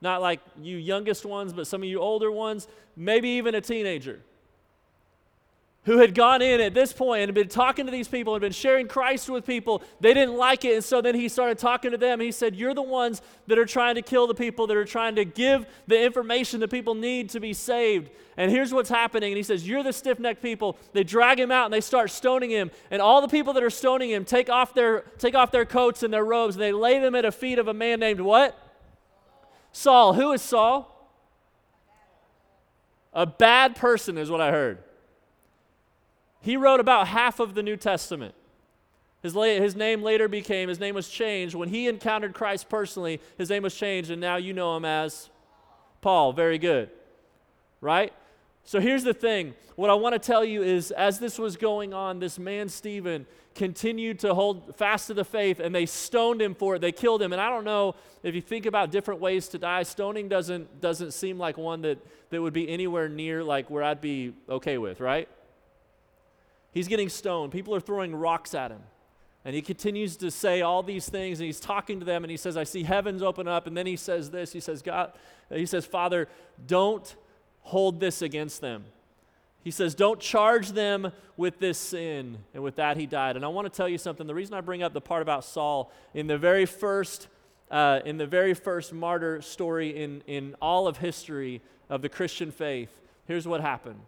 Not 0.00 0.20
like 0.20 0.40
you 0.60 0.76
youngest 0.76 1.24
ones, 1.24 1.52
but 1.52 1.66
some 1.66 1.82
of 1.82 1.88
you 1.88 2.00
older 2.00 2.30
ones, 2.30 2.68
maybe 2.96 3.28
even 3.30 3.54
a 3.54 3.60
teenager 3.60 4.20
who 5.84 5.98
had 5.98 6.14
gone 6.14 6.40
in 6.40 6.60
at 6.60 6.72
this 6.72 6.92
point 6.92 7.24
and 7.24 7.34
been 7.34 7.48
talking 7.48 7.84
to 7.86 7.92
these 7.92 8.08
people 8.08 8.34
and 8.34 8.40
been 8.40 8.52
sharing 8.52 8.88
Christ 8.88 9.28
with 9.28 9.46
people. 9.46 9.82
They 10.00 10.14
didn't 10.14 10.36
like 10.36 10.64
it. 10.64 10.74
And 10.74 10.84
so 10.84 11.02
then 11.02 11.14
he 11.14 11.28
started 11.28 11.58
talking 11.58 11.90
to 11.90 11.98
them. 11.98 12.20
He 12.20 12.32
said, 12.32 12.56
You're 12.56 12.74
the 12.74 12.82
ones 12.82 13.20
that 13.46 13.58
are 13.58 13.66
trying 13.66 13.94
to 13.96 14.02
kill 14.02 14.26
the 14.26 14.34
people, 14.34 14.66
that 14.66 14.76
are 14.76 14.84
trying 14.84 15.16
to 15.16 15.24
give 15.24 15.66
the 15.86 16.02
information 16.02 16.60
that 16.60 16.70
people 16.70 16.94
need 16.94 17.30
to 17.30 17.40
be 17.40 17.52
saved. 17.52 18.10
And 18.36 18.50
here's 18.50 18.72
what's 18.72 18.88
happening. 18.88 19.32
And 19.32 19.36
he 19.36 19.42
says, 19.42 19.68
You're 19.68 19.82
the 19.82 19.92
stiff 19.92 20.18
necked 20.18 20.42
people. 20.42 20.78
They 20.94 21.04
drag 21.04 21.38
him 21.38 21.52
out 21.52 21.66
and 21.66 21.74
they 21.74 21.82
start 21.82 22.10
stoning 22.10 22.50
him. 22.50 22.70
And 22.90 23.02
all 23.02 23.20
the 23.20 23.28
people 23.28 23.52
that 23.52 23.62
are 23.62 23.70
stoning 23.70 24.10
him 24.10 24.24
take 24.24 24.48
off 24.48 24.72
their, 24.74 25.02
take 25.18 25.34
off 25.34 25.50
their 25.50 25.66
coats 25.66 26.02
and 26.02 26.12
their 26.12 26.24
robes 26.24 26.56
and 26.56 26.62
they 26.62 26.72
lay 26.72 26.98
them 26.98 27.14
at 27.14 27.22
the 27.22 27.32
feet 27.32 27.58
of 27.58 27.68
a 27.68 27.74
man 27.74 28.00
named 28.00 28.20
what? 28.20 28.58
Saul. 29.74 30.14
Who 30.14 30.32
is 30.32 30.40
Saul? 30.40 30.90
A 33.12 33.26
bad 33.26 33.76
person, 33.76 34.16
is 34.16 34.30
what 34.30 34.40
I 34.40 34.50
heard. 34.50 34.78
He 36.40 36.56
wrote 36.56 36.80
about 36.80 37.08
half 37.08 37.40
of 37.40 37.54
the 37.54 37.62
New 37.62 37.76
Testament. 37.76 38.34
His, 39.22 39.34
la- 39.34 39.44
his 39.44 39.74
name 39.74 40.02
later 40.02 40.28
became, 40.28 40.68
his 40.68 40.78
name 40.78 40.94
was 40.94 41.08
changed. 41.08 41.54
When 41.54 41.68
he 41.68 41.88
encountered 41.88 42.34
Christ 42.34 42.68
personally, 42.68 43.20
his 43.36 43.50
name 43.50 43.62
was 43.62 43.74
changed, 43.74 44.10
and 44.10 44.20
now 44.20 44.36
you 44.36 44.52
know 44.52 44.76
him 44.76 44.84
as 44.84 45.28
Paul. 46.00 46.32
Very 46.32 46.58
good. 46.58 46.90
Right? 47.80 48.12
So 48.64 48.80
here's 48.80 49.04
the 49.04 49.14
thing. 49.14 49.54
What 49.76 49.90
I 49.90 49.94
want 49.94 50.14
to 50.14 50.18
tell 50.18 50.44
you 50.44 50.62
is 50.62 50.90
as 50.90 51.18
this 51.18 51.38
was 51.38 51.56
going 51.56 51.92
on, 51.92 52.18
this 52.18 52.38
man, 52.38 52.68
Stephen, 52.68 53.26
continued 53.54 54.18
to 54.20 54.34
hold 54.34 54.74
fast 54.76 55.06
to 55.08 55.14
the 55.14 55.24
faith 55.24 55.60
and 55.60 55.74
they 55.74 55.86
stoned 55.86 56.40
him 56.40 56.54
for 56.54 56.76
it. 56.76 56.80
They 56.80 56.92
killed 56.92 57.22
him. 57.22 57.32
And 57.32 57.40
I 57.40 57.50
don't 57.50 57.64
know 57.64 57.94
if 58.22 58.34
you 58.34 58.40
think 58.40 58.66
about 58.66 58.90
different 58.90 59.20
ways 59.20 59.48
to 59.48 59.58
die, 59.58 59.82
stoning 59.82 60.28
doesn't, 60.28 60.80
doesn't 60.80 61.12
seem 61.12 61.38
like 61.38 61.56
one 61.58 61.82
that, 61.82 61.98
that 62.30 62.40
would 62.40 62.52
be 62.52 62.68
anywhere 62.68 63.08
near 63.08 63.44
like 63.44 63.70
where 63.70 63.82
I'd 63.82 64.00
be 64.00 64.32
okay 64.48 64.78
with, 64.78 65.00
right? 65.00 65.28
He's 66.72 66.88
getting 66.88 67.08
stoned. 67.08 67.52
People 67.52 67.74
are 67.74 67.80
throwing 67.80 68.14
rocks 68.14 68.54
at 68.54 68.70
him. 68.70 68.80
And 69.44 69.54
he 69.54 69.60
continues 69.60 70.16
to 70.16 70.30
say 70.30 70.62
all 70.62 70.82
these 70.82 71.06
things, 71.08 71.38
and 71.38 71.44
he's 71.44 71.60
talking 71.60 72.00
to 72.00 72.06
them, 72.06 72.24
and 72.24 72.30
he 72.30 72.38
says, 72.38 72.56
I 72.56 72.64
see 72.64 72.82
heavens 72.82 73.22
open 73.22 73.46
up. 73.46 73.66
And 73.66 73.76
then 73.76 73.86
he 73.86 73.94
says 73.94 74.30
this 74.30 74.52
He 74.54 74.60
says, 74.60 74.80
God, 74.80 75.12
he 75.52 75.66
says, 75.66 75.84
Father, 75.84 76.28
don't 76.66 77.14
hold 77.64 77.98
this 77.98 78.22
against 78.22 78.60
them. 78.60 78.84
He 79.62 79.70
says, 79.70 79.94
Don't 79.94 80.20
charge 80.20 80.70
them 80.70 81.10
with 81.36 81.58
this 81.58 81.78
sin. 81.78 82.38
And 82.52 82.62
with 82.62 82.76
that, 82.76 82.96
he 82.96 83.06
died. 83.06 83.36
And 83.36 83.44
I 83.44 83.48
want 83.48 83.70
to 83.70 83.76
tell 83.76 83.88
you 83.88 83.98
something. 83.98 84.26
The 84.26 84.34
reason 84.34 84.54
I 84.54 84.60
bring 84.60 84.82
up 84.82 84.92
the 84.92 85.00
part 85.00 85.22
about 85.22 85.44
Saul, 85.44 85.90
in 86.12 86.26
the 86.26 86.38
very 86.38 86.66
first, 86.66 87.28
uh, 87.70 88.00
in 88.04 88.18
the 88.18 88.26
very 88.26 88.54
first 88.54 88.92
martyr 88.92 89.42
story 89.42 90.02
in, 90.02 90.22
in 90.26 90.54
all 90.60 90.86
of 90.86 90.98
history 90.98 91.62
of 91.88 92.02
the 92.02 92.08
Christian 92.08 92.50
faith, 92.50 92.90
here's 93.26 93.48
what 93.48 93.60
happened. 93.60 94.00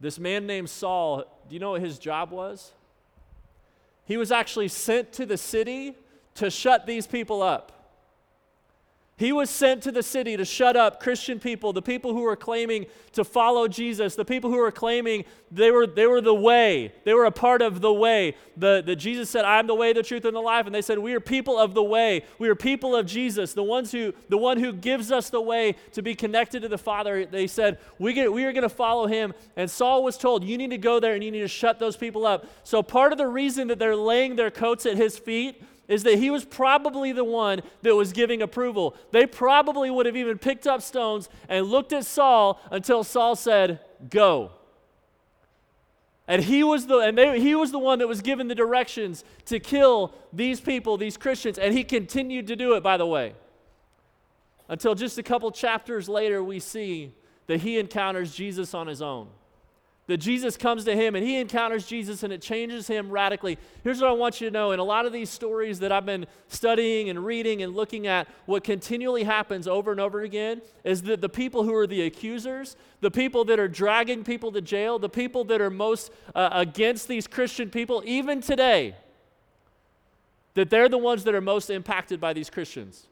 This 0.00 0.18
man 0.18 0.46
named 0.46 0.70
Saul, 0.70 1.24
do 1.48 1.54
you 1.54 1.60
know 1.60 1.72
what 1.72 1.80
his 1.80 1.98
job 1.98 2.30
was? 2.30 2.72
He 4.04 4.16
was 4.16 4.32
actually 4.32 4.68
sent 4.68 5.12
to 5.14 5.26
the 5.26 5.36
city 5.36 5.96
to 6.34 6.50
shut 6.50 6.86
these 6.86 7.06
people 7.06 7.42
up. 7.42 7.81
He 9.22 9.30
was 9.30 9.50
sent 9.50 9.84
to 9.84 9.92
the 9.92 10.02
city 10.02 10.36
to 10.36 10.44
shut 10.44 10.74
up 10.74 10.98
Christian 10.98 11.38
people, 11.38 11.72
the 11.72 11.80
people 11.80 12.12
who 12.12 12.22
were 12.22 12.34
claiming 12.34 12.86
to 13.12 13.22
follow 13.22 13.68
Jesus, 13.68 14.16
the 14.16 14.24
people 14.24 14.50
who 14.50 14.56
were 14.56 14.72
claiming 14.72 15.24
they 15.52 15.70
were, 15.70 15.86
they 15.86 16.08
were 16.08 16.20
the 16.20 16.34
way, 16.34 16.92
they 17.04 17.14
were 17.14 17.26
a 17.26 17.30
part 17.30 17.62
of 17.62 17.80
the 17.80 17.92
way. 17.92 18.34
The, 18.56 18.82
the 18.84 18.96
Jesus 18.96 19.30
said, 19.30 19.44
I'm 19.44 19.68
the 19.68 19.76
way, 19.76 19.92
the 19.92 20.02
truth, 20.02 20.24
and 20.24 20.34
the 20.34 20.40
life. 20.40 20.66
And 20.66 20.74
they 20.74 20.82
said, 20.82 20.98
We 20.98 21.14
are 21.14 21.20
people 21.20 21.56
of 21.56 21.72
the 21.72 21.84
way. 21.84 22.24
We 22.40 22.48
are 22.48 22.56
people 22.56 22.96
of 22.96 23.06
Jesus, 23.06 23.52
the 23.52 23.62
ones 23.62 23.92
who 23.92 24.12
the 24.28 24.38
one 24.38 24.58
who 24.58 24.72
gives 24.72 25.12
us 25.12 25.30
the 25.30 25.40
way 25.40 25.76
to 25.92 26.02
be 26.02 26.16
connected 26.16 26.62
to 26.62 26.68
the 26.68 26.76
Father. 26.76 27.24
They 27.24 27.46
said, 27.46 27.78
We, 28.00 28.14
get, 28.14 28.32
we 28.32 28.42
are 28.44 28.52
going 28.52 28.62
to 28.64 28.68
follow 28.68 29.06
him. 29.06 29.34
And 29.54 29.70
Saul 29.70 30.02
was 30.02 30.18
told, 30.18 30.42
You 30.42 30.58
need 30.58 30.70
to 30.70 30.78
go 30.78 30.98
there 30.98 31.14
and 31.14 31.22
you 31.22 31.30
need 31.30 31.42
to 31.42 31.48
shut 31.48 31.78
those 31.78 31.96
people 31.96 32.26
up. 32.26 32.46
So 32.64 32.82
part 32.82 33.12
of 33.12 33.18
the 33.18 33.28
reason 33.28 33.68
that 33.68 33.78
they're 33.78 33.94
laying 33.94 34.34
their 34.34 34.50
coats 34.50 34.84
at 34.84 34.96
his 34.96 35.16
feet 35.16 35.62
is 35.88 36.02
that 36.04 36.18
he 36.18 36.30
was 36.30 36.44
probably 36.44 37.12
the 37.12 37.24
one 37.24 37.62
that 37.82 37.94
was 37.94 38.12
giving 38.12 38.42
approval. 38.42 38.96
They 39.10 39.26
probably 39.26 39.90
would 39.90 40.06
have 40.06 40.16
even 40.16 40.38
picked 40.38 40.66
up 40.66 40.82
stones 40.82 41.28
and 41.48 41.66
looked 41.66 41.92
at 41.92 42.06
Saul 42.06 42.60
until 42.70 43.04
Saul 43.04 43.36
said, 43.36 43.80
Go. 44.08 44.52
And 46.28 46.44
he 46.44 46.62
was 46.62 46.86
the 46.86 46.98
and 46.98 47.18
they, 47.18 47.40
he 47.40 47.54
was 47.54 47.72
the 47.72 47.78
one 47.78 47.98
that 47.98 48.08
was 48.08 48.22
given 48.22 48.48
the 48.48 48.54
directions 48.54 49.24
to 49.46 49.58
kill 49.58 50.14
these 50.32 50.60
people, 50.60 50.96
these 50.96 51.16
Christians, 51.16 51.58
and 51.58 51.74
he 51.74 51.84
continued 51.84 52.46
to 52.46 52.56
do 52.56 52.74
it 52.74 52.82
by 52.82 52.96
the 52.96 53.06
way. 53.06 53.34
Until 54.68 54.94
just 54.94 55.18
a 55.18 55.22
couple 55.22 55.50
chapters 55.50 56.08
later 56.08 56.42
we 56.42 56.60
see 56.60 57.12
that 57.48 57.60
he 57.60 57.78
encounters 57.78 58.34
Jesus 58.34 58.72
on 58.72 58.86
his 58.86 59.02
own 59.02 59.28
that 60.08 60.16
Jesus 60.18 60.56
comes 60.56 60.84
to 60.84 60.96
him 60.96 61.14
and 61.14 61.24
he 61.24 61.36
encounters 61.36 61.86
Jesus 61.86 62.24
and 62.24 62.32
it 62.32 62.42
changes 62.42 62.88
him 62.88 63.08
radically. 63.08 63.56
Here's 63.84 64.00
what 64.00 64.10
I 64.10 64.12
want 64.12 64.40
you 64.40 64.48
to 64.48 64.52
know 64.52 64.72
in 64.72 64.80
a 64.80 64.84
lot 64.84 65.06
of 65.06 65.12
these 65.12 65.30
stories 65.30 65.78
that 65.78 65.92
I've 65.92 66.04
been 66.04 66.26
studying 66.48 67.08
and 67.08 67.24
reading 67.24 67.62
and 67.62 67.74
looking 67.74 68.08
at, 68.08 68.26
what 68.46 68.64
continually 68.64 69.22
happens 69.22 69.68
over 69.68 69.92
and 69.92 70.00
over 70.00 70.22
again 70.22 70.60
is 70.82 71.02
that 71.02 71.20
the 71.20 71.28
people 71.28 71.62
who 71.62 71.74
are 71.74 71.86
the 71.86 72.02
accusers, 72.02 72.76
the 73.00 73.12
people 73.12 73.44
that 73.44 73.60
are 73.60 73.68
dragging 73.68 74.24
people 74.24 74.50
to 74.52 74.60
jail, 74.60 74.98
the 74.98 75.08
people 75.08 75.44
that 75.44 75.60
are 75.60 75.70
most 75.70 76.10
uh, 76.34 76.48
against 76.52 77.06
these 77.06 77.28
Christian 77.28 77.70
people, 77.70 78.02
even 78.04 78.40
today, 78.40 78.96
that 80.54 80.68
they're 80.68 80.88
the 80.88 80.98
ones 80.98 81.24
that 81.24 81.34
are 81.34 81.40
most 81.40 81.70
impacted 81.70 82.20
by 82.20 82.32
these 82.32 82.50
Christians. 82.50 83.06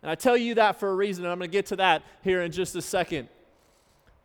And 0.00 0.10
I 0.12 0.14
tell 0.14 0.36
you 0.36 0.54
that 0.54 0.78
for 0.78 0.88
a 0.88 0.94
reason, 0.94 1.24
and 1.24 1.32
I'm 1.32 1.38
going 1.38 1.50
to 1.50 1.52
get 1.52 1.66
to 1.66 1.76
that 1.76 2.02
here 2.22 2.42
in 2.42 2.52
just 2.52 2.76
a 2.76 2.82
second. 2.82 3.28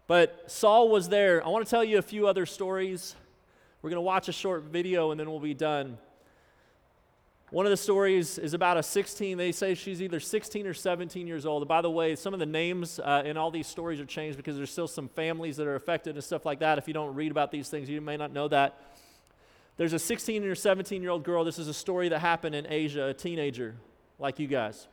But 0.07 0.51
Saul 0.51 0.89
was 0.89 1.09
there. 1.09 1.45
I 1.45 1.49
want 1.49 1.65
to 1.65 1.69
tell 1.69 1.83
you 1.83 1.97
a 1.97 2.01
few 2.01 2.27
other 2.27 2.45
stories. 2.45 3.15
We're 3.81 3.89
going 3.89 3.97
to 3.97 4.01
watch 4.01 4.27
a 4.27 4.33
short 4.33 4.63
video 4.63 5.11
and 5.11 5.19
then 5.19 5.29
we'll 5.29 5.39
be 5.39 5.53
done. 5.53 5.97
One 7.51 7.65
of 7.65 7.69
the 7.69 7.77
stories 7.77 8.37
is 8.37 8.53
about 8.53 8.77
a 8.77 8.83
16. 8.83 9.37
They 9.37 9.51
say 9.51 9.75
she's 9.75 10.01
either 10.01 10.21
16 10.21 10.65
or 10.65 10.73
17 10.73 11.27
years 11.27 11.45
old. 11.45 11.67
by 11.67 11.81
the 11.81 11.89
way, 11.89 12.15
some 12.15 12.33
of 12.33 12.39
the 12.39 12.45
names 12.45 12.97
uh, 12.99 13.23
in 13.25 13.35
all 13.35 13.51
these 13.51 13.67
stories 13.67 13.99
are 13.99 14.05
changed 14.05 14.37
because 14.37 14.55
there's 14.55 14.71
still 14.71 14.87
some 14.87 15.09
families 15.09 15.57
that 15.57 15.67
are 15.67 15.75
affected 15.75 16.15
and 16.15 16.23
stuff 16.23 16.45
like 16.45 16.59
that. 16.59 16.77
If 16.77 16.87
you 16.87 16.93
don't 16.93 17.13
read 17.13 17.29
about 17.29 17.51
these 17.51 17.67
things, 17.67 17.89
you 17.89 17.99
may 17.99 18.15
not 18.15 18.31
know 18.31 18.47
that. 18.47 18.79
There's 19.75 19.91
a 19.91 19.99
16 19.99 20.45
or 20.45 20.55
17 20.55 21.01
year 21.01 21.11
old 21.11 21.23
girl. 21.23 21.43
This 21.43 21.59
is 21.59 21.67
a 21.67 21.73
story 21.73 22.07
that 22.09 22.19
happened 22.19 22.55
in 22.55 22.67
Asia, 22.69 23.07
a 23.07 23.13
teenager 23.13 23.75
like 24.17 24.39
you 24.39 24.47
guys. 24.47 24.87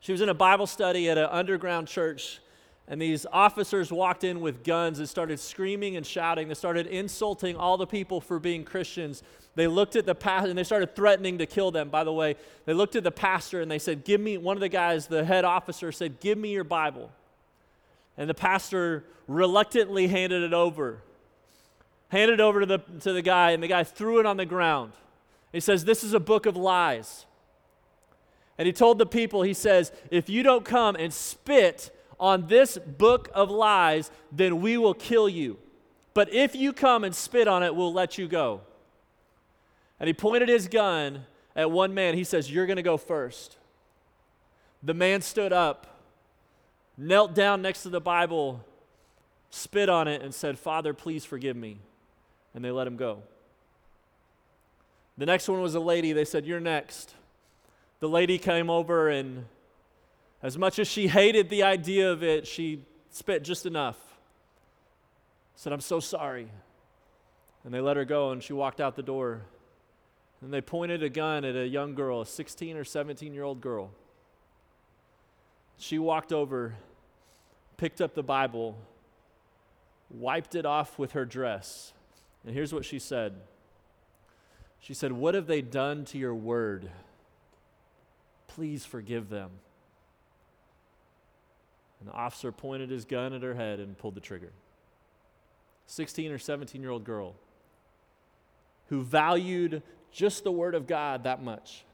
She 0.00 0.12
was 0.12 0.22
in 0.22 0.30
a 0.30 0.34
Bible 0.34 0.66
study 0.66 1.10
at 1.10 1.18
an 1.18 1.28
underground 1.30 1.88
church 1.88 2.40
and 2.86 3.00
these 3.00 3.24
officers 3.32 3.90
walked 3.90 4.24
in 4.24 4.40
with 4.40 4.62
guns 4.62 4.98
and 4.98 5.08
started 5.08 5.40
screaming 5.40 5.96
and 5.96 6.04
shouting. 6.04 6.48
They 6.48 6.54
started 6.54 6.86
insulting 6.86 7.56
all 7.56 7.78
the 7.78 7.86
people 7.86 8.20
for 8.20 8.38
being 8.38 8.62
Christians. 8.62 9.22
They 9.54 9.66
looked 9.66 9.96
at 9.96 10.04
the 10.04 10.14
pastor 10.14 10.50
and 10.50 10.58
they 10.58 10.64
started 10.64 10.94
threatening 10.94 11.38
to 11.38 11.46
kill 11.46 11.70
them, 11.70 11.88
by 11.88 12.04
the 12.04 12.12
way. 12.12 12.36
They 12.66 12.74
looked 12.74 12.94
at 12.94 13.02
the 13.02 13.10
pastor 13.10 13.62
and 13.62 13.70
they 13.70 13.78
said, 13.78 14.04
Give 14.04 14.20
me, 14.20 14.36
one 14.36 14.56
of 14.56 14.60
the 14.60 14.68
guys, 14.68 15.06
the 15.06 15.24
head 15.24 15.46
officer 15.46 15.92
said, 15.92 16.20
Give 16.20 16.36
me 16.36 16.50
your 16.50 16.64
Bible. 16.64 17.10
And 18.18 18.28
the 18.28 18.34
pastor 18.34 19.04
reluctantly 19.26 20.08
handed 20.08 20.42
it 20.42 20.52
over. 20.52 21.00
Handed 22.10 22.34
it 22.34 22.40
over 22.40 22.60
to 22.60 22.66
the, 22.66 22.78
to 23.00 23.14
the 23.14 23.22
guy, 23.22 23.52
and 23.52 23.62
the 23.62 23.68
guy 23.68 23.82
threw 23.82 24.20
it 24.20 24.26
on 24.26 24.36
the 24.36 24.44
ground. 24.44 24.92
He 25.52 25.60
says, 25.60 25.86
This 25.86 26.04
is 26.04 26.12
a 26.12 26.20
book 26.20 26.44
of 26.44 26.54
lies. 26.54 27.24
And 28.58 28.66
he 28.66 28.72
told 28.72 28.98
the 28.98 29.06
people, 29.06 29.42
He 29.42 29.54
says, 29.54 29.90
If 30.10 30.28
you 30.28 30.42
don't 30.42 30.66
come 30.66 30.96
and 30.96 31.14
spit 31.14 31.90
on 32.24 32.46
this 32.46 32.78
book 32.78 33.28
of 33.34 33.50
lies, 33.50 34.10
then 34.32 34.62
we 34.62 34.78
will 34.78 34.94
kill 34.94 35.28
you. 35.28 35.58
But 36.14 36.32
if 36.32 36.56
you 36.56 36.72
come 36.72 37.04
and 37.04 37.14
spit 37.14 37.46
on 37.46 37.62
it, 37.62 37.74
we'll 37.74 37.92
let 37.92 38.16
you 38.16 38.26
go. 38.26 38.62
And 40.00 40.06
he 40.06 40.14
pointed 40.14 40.48
his 40.48 40.66
gun 40.66 41.26
at 41.54 41.70
one 41.70 41.92
man. 41.92 42.14
He 42.14 42.24
says, 42.24 42.50
You're 42.50 42.64
going 42.64 42.78
to 42.78 42.82
go 42.82 42.96
first. 42.96 43.58
The 44.82 44.94
man 44.94 45.20
stood 45.20 45.52
up, 45.52 46.00
knelt 46.96 47.34
down 47.34 47.60
next 47.60 47.82
to 47.82 47.90
the 47.90 48.00
Bible, 48.00 48.64
spit 49.50 49.90
on 49.90 50.08
it, 50.08 50.22
and 50.22 50.34
said, 50.34 50.58
Father, 50.58 50.94
please 50.94 51.26
forgive 51.26 51.56
me. 51.56 51.76
And 52.54 52.64
they 52.64 52.70
let 52.70 52.86
him 52.86 52.96
go. 52.96 53.22
The 55.18 55.26
next 55.26 55.46
one 55.46 55.60
was 55.60 55.74
a 55.74 55.80
lady. 55.80 56.14
They 56.14 56.24
said, 56.24 56.46
You're 56.46 56.58
next. 56.58 57.14
The 58.00 58.08
lady 58.08 58.38
came 58.38 58.70
over 58.70 59.10
and 59.10 59.44
as 60.44 60.58
much 60.58 60.78
as 60.78 60.86
she 60.86 61.08
hated 61.08 61.48
the 61.48 61.62
idea 61.62 62.12
of 62.12 62.22
it, 62.22 62.46
she 62.46 62.84
spit 63.08 63.42
just 63.42 63.64
enough. 63.64 63.96
Said, 65.56 65.72
I'm 65.72 65.80
so 65.80 66.00
sorry. 66.00 66.50
And 67.64 67.72
they 67.72 67.80
let 67.80 67.96
her 67.96 68.04
go, 68.04 68.30
and 68.30 68.42
she 68.42 68.52
walked 68.52 68.78
out 68.78 68.94
the 68.94 69.02
door. 69.02 69.40
And 70.42 70.52
they 70.52 70.60
pointed 70.60 71.02
a 71.02 71.08
gun 71.08 71.46
at 71.46 71.56
a 71.56 71.66
young 71.66 71.94
girl, 71.94 72.20
a 72.20 72.26
16 72.26 72.76
or 72.76 72.84
17 72.84 73.32
year 73.32 73.42
old 73.42 73.62
girl. 73.62 73.90
She 75.78 75.98
walked 75.98 76.30
over, 76.30 76.74
picked 77.78 78.02
up 78.02 78.14
the 78.14 78.22
Bible, 78.22 78.76
wiped 80.10 80.54
it 80.54 80.66
off 80.66 80.98
with 80.98 81.12
her 81.12 81.24
dress. 81.24 81.94
And 82.44 82.54
here's 82.54 82.74
what 82.74 82.84
she 82.84 82.98
said 82.98 83.40
She 84.78 84.92
said, 84.92 85.12
What 85.12 85.34
have 85.34 85.46
they 85.46 85.62
done 85.62 86.04
to 86.06 86.18
your 86.18 86.34
word? 86.34 86.90
Please 88.46 88.84
forgive 88.84 89.30
them. 89.30 89.50
And 92.04 92.12
the 92.12 92.16
officer 92.16 92.52
pointed 92.52 92.90
his 92.90 93.06
gun 93.06 93.32
at 93.32 93.42
her 93.42 93.54
head 93.54 93.80
and 93.80 93.96
pulled 93.96 94.14
the 94.14 94.20
trigger. 94.20 94.52
16 95.86 96.30
or 96.30 96.38
17 96.38 96.82
year 96.82 96.90
old 96.90 97.02
girl 97.02 97.34
who 98.88 99.02
valued 99.02 99.82
just 100.12 100.44
the 100.44 100.52
Word 100.52 100.74
of 100.74 100.86
God 100.86 101.24
that 101.24 101.42
much. 101.42 101.84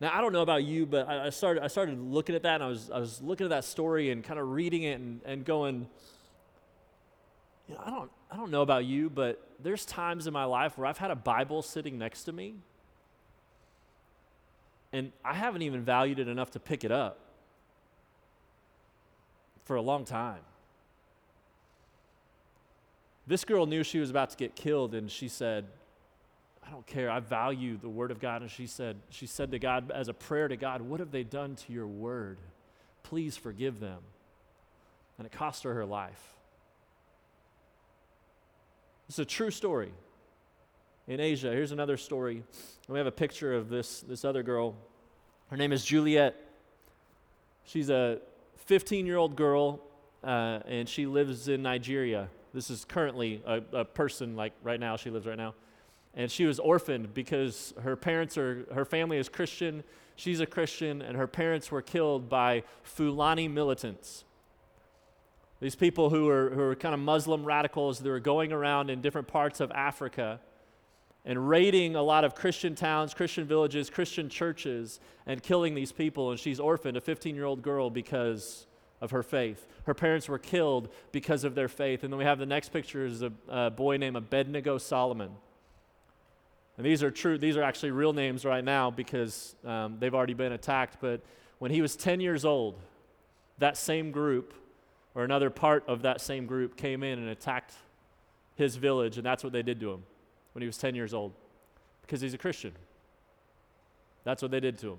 Now, 0.00 0.10
I 0.14 0.22
don't 0.22 0.32
know 0.32 0.40
about 0.40 0.64
you, 0.64 0.86
but 0.86 1.06
I, 1.06 1.28
started, 1.28 1.62
I 1.62 1.66
started 1.66 2.00
looking 2.00 2.34
at 2.34 2.44
that 2.44 2.54
and 2.54 2.64
I 2.64 2.68
was, 2.68 2.90
I 2.90 2.98
was 2.98 3.20
looking 3.20 3.44
at 3.44 3.50
that 3.50 3.64
story 3.64 4.10
and 4.10 4.24
kind 4.24 4.40
of 4.40 4.48
reading 4.48 4.84
it 4.84 4.98
and, 4.98 5.20
and 5.26 5.44
going, 5.44 5.86
you 7.68 7.74
know, 7.74 7.82
I 7.84 7.90
don't, 7.90 8.10
I 8.30 8.36
don't 8.38 8.50
know 8.50 8.62
about 8.62 8.86
you, 8.86 9.10
but 9.10 9.46
there's 9.62 9.84
times 9.84 10.26
in 10.26 10.32
my 10.32 10.44
life 10.44 10.78
where 10.78 10.86
I've 10.86 10.96
had 10.96 11.10
a 11.10 11.16
Bible 11.16 11.60
sitting 11.60 11.98
next 11.98 12.24
to 12.24 12.32
me 12.32 12.54
and 14.94 15.12
I 15.22 15.34
haven't 15.34 15.60
even 15.60 15.82
valued 15.82 16.18
it 16.18 16.28
enough 16.28 16.52
to 16.52 16.60
pick 16.60 16.82
it 16.82 16.90
up 16.90 17.18
for 19.70 19.76
a 19.76 19.82
long 19.82 20.04
time. 20.04 20.40
This 23.28 23.44
girl 23.44 23.66
knew 23.66 23.84
she 23.84 24.00
was 24.00 24.10
about 24.10 24.30
to 24.30 24.36
get 24.36 24.56
killed, 24.56 24.96
and 24.96 25.08
she 25.08 25.28
said, 25.28 25.64
I 26.66 26.72
don't 26.72 26.84
care. 26.88 27.08
I 27.08 27.20
value 27.20 27.78
the 27.80 27.88
word 27.88 28.10
of 28.10 28.18
God. 28.18 28.42
And 28.42 28.50
she 28.50 28.66
said, 28.66 28.96
she 29.10 29.26
said 29.26 29.52
to 29.52 29.60
God 29.60 29.92
as 29.92 30.08
a 30.08 30.12
prayer 30.12 30.48
to 30.48 30.56
God, 30.56 30.82
What 30.82 30.98
have 30.98 31.12
they 31.12 31.22
done 31.22 31.54
to 31.54 31.72
your 31.72 31.86
word? 31.86 32.38
Please 33.04 33.36
forgive 33.36 33.78
them. 33.78 34.00
And 35.18 35.24
it 35.24 35.30
cost 35.30 35.62
her 35.62 35.72
her 35.72 35.84
life. 35.84 36.20
It's 39.08 39.20
a 39.20 39.24
true 39.24 39.52
story. 39.52 39.92
In 41.06 41.20
Asia, 41.20 41.52
here's 41.52 41.70
another 41.70 41.96
story. 41.96 42.42
We 42.88 42.98
have 42.98 43.06
a 43.06 43.12
picture 43.12 43.54
of 43.54 43.68
this, 43.68 44.00
this 44.00 44.24
other 44.24 44.42
girl. 44.42 44.74
Her 45.48 45.56
name 45.56 45.72
is 45.72 45.84
Juliet. 45.84 46.34
She's 47.62 47.88
a 47.88 48.18
15 48.66 49.06
year 49.06 49.16
old 49.16 49.36
girl, 49.36 49.80
uh, 50.22 50.60
and 50.66 50.88
she 50.88 51.06
lives 51.06 51.48
in 51.48 51.62
Nigeria. 51.62 52.28
This 52.52 52.70
is 52.70 52.84
currently 52.84 53.42
a, 53.46 53.62
a 53.72 53.84
person, 53.84 54.36
like 54.36 54.52
right 54.62 54.80
now, 54.80 54.96
she 54.96 55.10
lives 55.10 55.26
right 55.26 55.38
now. 55.38 55.54
And 56.14 56.30
she 56.30 56.44
was 56.44 56.58
orphaned 56.58 57.14
because 57.14 57.72
her 57.82 57.94
parents 57.94 58.36
are, 58.36 58.66
her 58.74 58.84
family 58.84 59.18
is 59.18 59.28
Christian, 59.28 59.84
she's 60.16 60.40
a 60.40 60.46
Christian, 60.46 61.02
and 61.02 61.16
her 61.16 61.28
parents 61.28 61.70
were 61.70 61.82
killed 61.82 62.28
by 62.28 62.64
Fulani 62.82 63.46
militants. 63.46 64.24
These 65.60 65.76
people 65.76 66.10
who 66.10 66.28
are, 66.28 66.50
who 66.50 66.62
are 66.62 66.74
kind 66.74 66.94
of 66.94 67.00
Muslim 67.00 67.44
radicals 67.44 68.00
that 68.00 68.08
were 68.08 68.18
going 68.18 68.52
around 68.52 68.90
in 68.90 69.00
different 69.00 69.28
parts 69.28 69.60
of 69.60 69.70
Africa 69.70 70.40
and 71.24 71.48
raiding 71.48 71.96
a 71.96 72.02
lot 72.02 72.24
of 72.24 72.34
Christian 72.34 72.74
towns, 72.74 73.12
Christian 73.12 73.44
villages, 73.44 73.90
Christian 73.90 74.28
churches, 74.28 75.00
and 75.26 75.42
killing 75.42 75.74
these 75.74 75.92
people. 75.92 76.30
And 76.30 76.40
she's 76.40 76.58
orphaned, 76.58 76.96
a 76.96 77.00
15 77.00 77.34
year 77.34 77.44
old 77.44 77.62
girl, 77.62 77.90
because 77.90 78.66
of 79.00 79.10
her 79.10 79.22
faith. 79.22 79.66
Her 79.84 79.94
parents 79.94 80.28
were 80.28 80.38
killed 80.38 80.88
because 81.12 81.44
of 81.44 81.54
their 81.54 81.68
faith. 81.68 82.04
And 82.04 82.12
then 82.12 82.18
we 82.18 82.24
have 82.24 82.38
the 82.38 82.46
next 82.46 82.70
picture 82.70 83.04
is 83.04 83.22
a, 83.22 83.32
a 83.48 83.70
boy 83.70 83.96
named 83.96 84.16
Abednego 84.16 84.78
Solomon. 84.78 85.30
And 86.76 86.86
these 86.86 87.02
are 87.02 87.10
true, 87.10 87.36
these 87.36 87.56
are 87.56 87.62
actually 87.62 87.90
real 87.90 88.12
names 88.12 88.44
right 88.44 88.64
now 88.64 88.90
because 88.90 89.54
um, 89.66 89.96
they've 89.98 90.14
already 90.14 90.34
been 90.34 90.52
attacked. 90.52 90.98
But 91.00 91.22
when 91.58 91.70
he 91.70 91.82
was 91.82 91.96
10 91.96 92.20
years 92.20 92.44
old, 92.44 92.78
that 93.58 93.76
same 93.76 94.10
group 94.10 94.54
or 95.14 95.24
another 95.24 95.50
part 95.50 95.84
of 95.86 96.02
that 96.02 96.22
same 96.22 96.46
group 96.46 96.76
came 96.76 97.02
in 97.02 97.18
and 97.18 97.28
attacked 97.28 97.74
his 98.54 98.76
village, 98.76 99.16
and 99.16 99.26
that's 99.26 99.44
what 99.44 99.52
they 99.52 99.62
did 99.62 99.80
to 99.80 99.92
him 99.92 100.02
when 100.52 100.62
he 100.62 100.66
was 100.66 100.78
10 100.78 100.94
years 100.94 101.14
old 101.14 101.32
because 102.02 102.20
he's 102.20 102.34
a 102.34 102.38
Christian. 102.38 102.72
That's 104.24 104.42
what 104.42 104.50
they 104.50 104.60
did 104.60 104.78
to 104.78 104.92
him. 104.92 104.98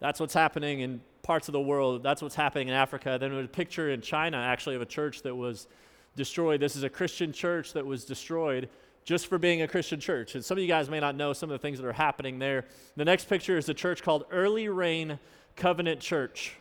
That's 0.00 0.20
what's 0.20 0.34
happening 0.34 0.80
in 0.80 1.00
parts 1.22 1.48
of 1.48 1.52
the 1.52 1.60
world. 1.60 2.02
That's 2.02 2.22
what's 2.22 2.34
happening 2.34 2.68
in 2.68 2.74
Africa. 2.74 3.16
Then 3.20 3.32
there's 3.32 3.46
a 3.46 3.48
picture 3.48 3.90
in 3.90 4.00
China, 4.00 4.36
actually, 4.36 4.76
of 4.76 4.82
a 4.82 4.86
church 4.86 5.22
that 5.22 5.34
was 5.34 5.66
destroyed. 6.14 6.60
This 6.60 6.76
is 6.76 6.84
a 6.84 6.88
Christian 6.88 7.32
church 7.32 7.72
that 7.72 7.84
was 7.84 8.04
destroyed 8.04 8.68
just 9.04 9.26
for 9.26 9.38
being 9.38 9.62
a 9.62 9.68
Christian 9.68 9.98
church. 9.98 10.34
And 10.34 10.44
some 10.44 10.58
of 10.58 10.62
you 10.62 10.68
guys 10.68 10.90
may 10.90 11.00
not 11.00 11.16
know 11.16 11.32
some 11.32 11.50
of 11.50 11.54
the 11.54 11.62
things 11.62 11.78
that 11.78 11.86
are 11.86 11.92
happening 11.92 12.38
there. 12.38 12.66
The 12.96 13.04
next 13.04 13.28
picture 13.28 13.56
is 13.56 13.68
a 13.68 13.74
church 13.74 14.02
called 14.02 14.26
Early 14.30 14.68
Rain 14.68 15.18
Covenant 15.56 16.00
Church. 16.00 16.54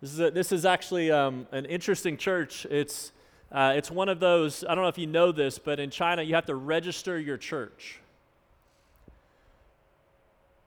This 0.00 0.12
is, 0.12 0.20
a, 0.20 0.30
this 0.30 0.52
is 0.52 0.64
actually 0.64 1.10
um, 1.10 1.46
an 1.52 1.66
interesting 1.66 2.16
church. 2.16 2.66
It's, 2.70 3.12
uh, 3.52 3.74
it's 3.76 3.90
one 3.90 4.08
of 4.08 4.20
those, 4.20 4.64
I 4.64 4.74
don't 4.74 4.82
know 4.82 4.88
if 4.88 4.98
you 4.98 5.06
know 5.06 5.32
this, 5.32 5.58
but 5.58 5.78
in 5.78 5.90
China, 5.90 6.22
you 6.22 6.34
have 6.34 6.46
to 6.46 6.54
register 6.54 7.18
your 7.18 7.36
church. 7.36 8.00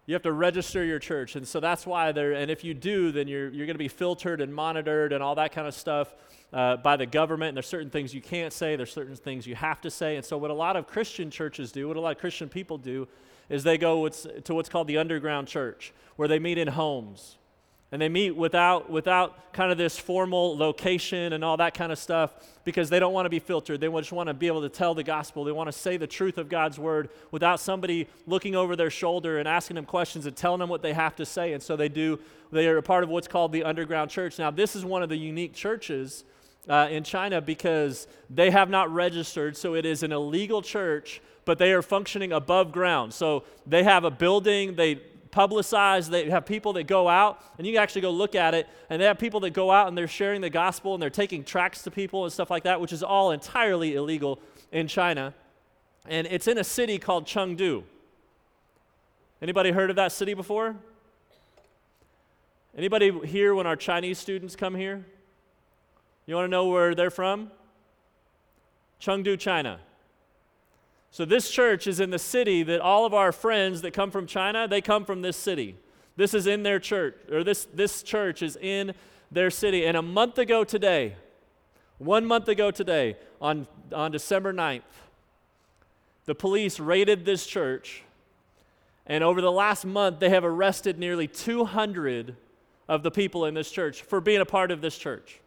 You 0.05 0.13
have 0.15 0.23
to 0.23 0.31
register 0.31 0.83
your 0.83 0.97
church. 0.97 1.35
And 1.35 1.47
so 1.47 1.59
that's 1.59 1.85
why 1.85 2.11
they're, 2.11 2.33
and 2.33 2.49
if 2.49 2.63
you 2.63 2.73
do, 2.73 3.11
then 3.11 3.27
you're, 3.27 3.49
you're 3.49 3.67
going 3.67 3.75
to 3.75 3.77
be 3.77 3.89
filtered 3.89 4.41
and 4.41 4.53
monitored 4.53 5.13
and 5.13 5.21
all 5.21 5.35
that 5.35 5.51
kind 5.51 5.67
of 5.67 5.75
stuff 5.75 6.15
uh, 6.51 6.77
by 6.77 6.95
the 6.97 7.05
government. 7.05 7.49
And 7.49 7.57
there's 7.57 7.67
certain 7.67 7.91
things 7.91 8.13
you 8.13 8.21
can't 8.21 8.51
say, 8.51 8.75
there's 8.75 8.93
certain 8.93 9.15
things 9.15 9.45
you 9.45 9.55
have 9.55 9.81
to 9.81 9.91
say. 9.91 10.15
And 10.15 10.25
so, 10.25 10.37
what 10.37 10.49
a 10.49 10.55
lot 10.55 10.75
of 10.75 10.87
Christian 10.87 11.29
churches 11.29 11.71
do, 11.71 11.87
what 11.87 11.95
a 11.95 11.99
lot 11.99 12.11
of 12.13 12.17
Christian 12.17 12.49
people 12.49 12.79
do, 12.79 13.07
is 13.49 13.63
they 13.63 13.77
go 13.77 14.07
to 14.09 14.53
what's 14.55 14.69
called 14.69 14.87
the 14.87 14.97
underground 14.97 15.47
church, 15.47 15.93
where 16.15 16.27
they 16.27 16.39
meet 16.39 16.57
in 16.57 16.69
homes 16.69 17.37
and 17.91 18.01
they 18.01 18.09
meet 18.09 18.35
without, 18.35 18.89
without 18.89 19.51
kind 19.51 19.71
of 19.71 19.77
this 19.77 19.97
formal 19.97 20.55
location 20.55 21.33
and 21.33 21.43
all 21.43 21.57
that 21.57 21.73
kind 21.73 21.91
of 21.91 21.97
stuff 21.97 22.31
because 22.63 22.89
they 22.89 22.99
don't 22.99 23.13
want 23.13 23.25
to 23.25 23.29
be 23.29 23.39
filtered. 23.39 23.81
They 23.81 23.87
just 23.87 24.11
want 24.11 24.27
to 24.27 24.33
be 24.33 24.45
able 24.45 24.61
to 24.61 24.69
tell 24.69 24.93
the 24.93 25.03
gospel. 25.03 25.43
They 25.43 25.51
want 25.51 25.69
to 25.69 25.77
say 25.77 25.97
the 25.97 26.05
truth 26.05 26.37
of 26.37 26.49
God's 26.49 26.77
word 26.77 27.09
without 27.31 27.59
somebody 27.59 28.07
looking 28.27 28.55
over 28.55 28.75
their 28.75 28.91
shoulder 28.91 29.39
and 29.39 29.47
asking 29.47 29.75
them 29.75 29.85
questions 29.85 30.27
and 30.27 30.35
telling 30.35 30.59
them 30.59 30.69
what 30.69 30.83
they 30.83 30.93
have 30.93 31.15
to 31.15 31.25
say. 31.25 31.53
And 31.53 31.63
so 31.63 31.75
they 31.75 31.89
do, 31.89 32.19
they 32.51 32.67
are 32.67 32.77
a 32.77 32.83
part 32.83 33.03
of 33.03 33.09
what's 33.09 33.27
called 33.27 33.51
the 33.51 33.63
underground 33.63 34.11
church. 34.11 34.37
Now, 34.37 34.51
this 34.51 34.75
is 34.75 34.85
one 34.85 35.01
of 35.01 35.09
the 35.09 35.17
unique 35.17 35.53
churches 35.53 36.25
uh, 36.67 36.87
in 36.91 37.03
China 37.03 37.41
because 37.41 38.07
they 38.29 38.51
have 38.51 38.69
not 38.69 38.93
registered, 38.93 39.57
so 39.57 39.73
it 39.73 39.85
is 39.85 40.03
an 40.03 40.11
illegal 40.11 40.61
church, 40.61 41.21
but 41.45 41.57
they 41.57 41.71
are 41.71 41.81
functioning 41.81 42.33
above 42.33 42.71
ground. 42.71 43.15
So 43.15 43.45
they 43.65 43.83
have 43.83 44.03
a 44.03 44.11
building, 44.11 44.75
they 44.75 45.01
publicized. 45.31 46.11
They 46.11 46.29
have 46.29 46.45
people 46.45 46.73
that 46.73 46.87
go 46.87 47.07
out, 47.07 47.41
and 47.57 47.65
you 47.65 47.73
can 47.73 47.81
actually 47.81 48.01
go 48.01 48.11
look 48.11 48.35
at 48.35 48.53
it, 48.53 48.67
and 48.89 49.01
they 49.01 49.05
have 49.05 49.19
people 49.19 49.39
that 49.41 49.51
go 49.51 49.71
out 49.71 49.87
and 49.87 49.97
they're 49.97 50.07
sharing 50.07 50.41
the 50.41 50.49
gospel 50.49 50.93
and 50.93 51.01
they're 51.01 51.09
taking 51.09 51.43
tracts 51.43 51.83
to 51.83 51.91
people 51.91 52.23
and 52.23 52.33
stuff 52.33 52.49
like 52.49 52.63
that, 52.63 52.81
which 52.81 52.93
is 52.93 53.03
all 53.03 53.31
entirely 53.31 53.95
illegal 53.95 54.39
in 54.71 54.87
China. 54.87 55.33
And 56.07 56.27
it's 56.27 56.47
in 56.47 56.57
a 56.57 56.63
city 56.63 56.97
called 56.97 57.25
Chengdu. 57.25 57.83
Anybody 59.41 59.71
heard 59.71 59.89
of 59.89 59.95
that 59.95 60.11
city 60.11 60.33
before? 60.33 60.75
Anybody 62.77 63.11
here 63.25 63.55
when 63.55 63.67
our 63.67 63.75
Chinese 63.75 64.17
students 64.17 64.55
come 64.55 64.75
here? 64.75 65.05
You 66.25 66.35
want 66.35 66.45
to 66.45 66.49
know 66.49 66.67
where 66.67 66.93
they're 66.93 67.09
from? 67.09 67.51
Chengdu, 69.01 69.39
China. 69.39 69.79
So 71.11 71.25
this 71.25 71.49
church 71.49 71.87
is 71.87 71.99
in 71.99 72.11
the 72.11 72.19
city 72.19 72.63
that 72.63 72.81
all 72.81 73.05
of 73.05 73.13
our 73.13 73.31
friends 73.31 73.81
that 73.81 73.93
come 73.93 74.11
from 74.11 74.27
China, 74.27 74.67
they 74.67 74.81
come 74.81 75.05
from 75.05 75.21
this 75.21 75.37
city. 75.37 75.75
This 76.15 76.33
is 76.33 76.47
in 76.47 76.63
their 76.63 76.79
church, 76.79 77.15
or 77.31 77.43
this, 77.43 77.65
this 77.73 78.03
church 78.03 78.41
is 78.41 78.57
in 78.57 78.93
their 79.31 79.49
city. 79.49 79.85
And 79.85 79.95
a 79.95 80.01
month 80.01 80.37
ago 80.37 80.63
today, 80.63 81.15
one 81.97 82.25
month 82.25 82.47
ago 82.47 82.71
today, 82.71 83.17
on, 83.41 83.67
on 83.93 84.11
December 84.11 84.53
9th, 84.53 84.81
the 86.25 86.35
police 86.35 86.79
raided 86.79 87.25
this 87.25 87.47
church. 87.47 88.03
And 89.05 89.23
over 89.23 89.41
the 89.41 89.51
last 89.51 89.85
month, 89.85 90.19
they 90.19 90.29
have 90.29 90.45
arrested 90.45 90.99
nearly 90.99 91.27
200 91.27 92.35
of 92.87 93.03
the 93.03 93.11
people 93.11 93.45
in 93.45 93.53
this 93.53 93.71
church 93.71 94.01
for 94.01 94.21
being 94.21 94.41
a 94.41 94.45
part 94.45 94.71
of 94.71 94.81
this 94.81 94.97
church. 94.97 95.39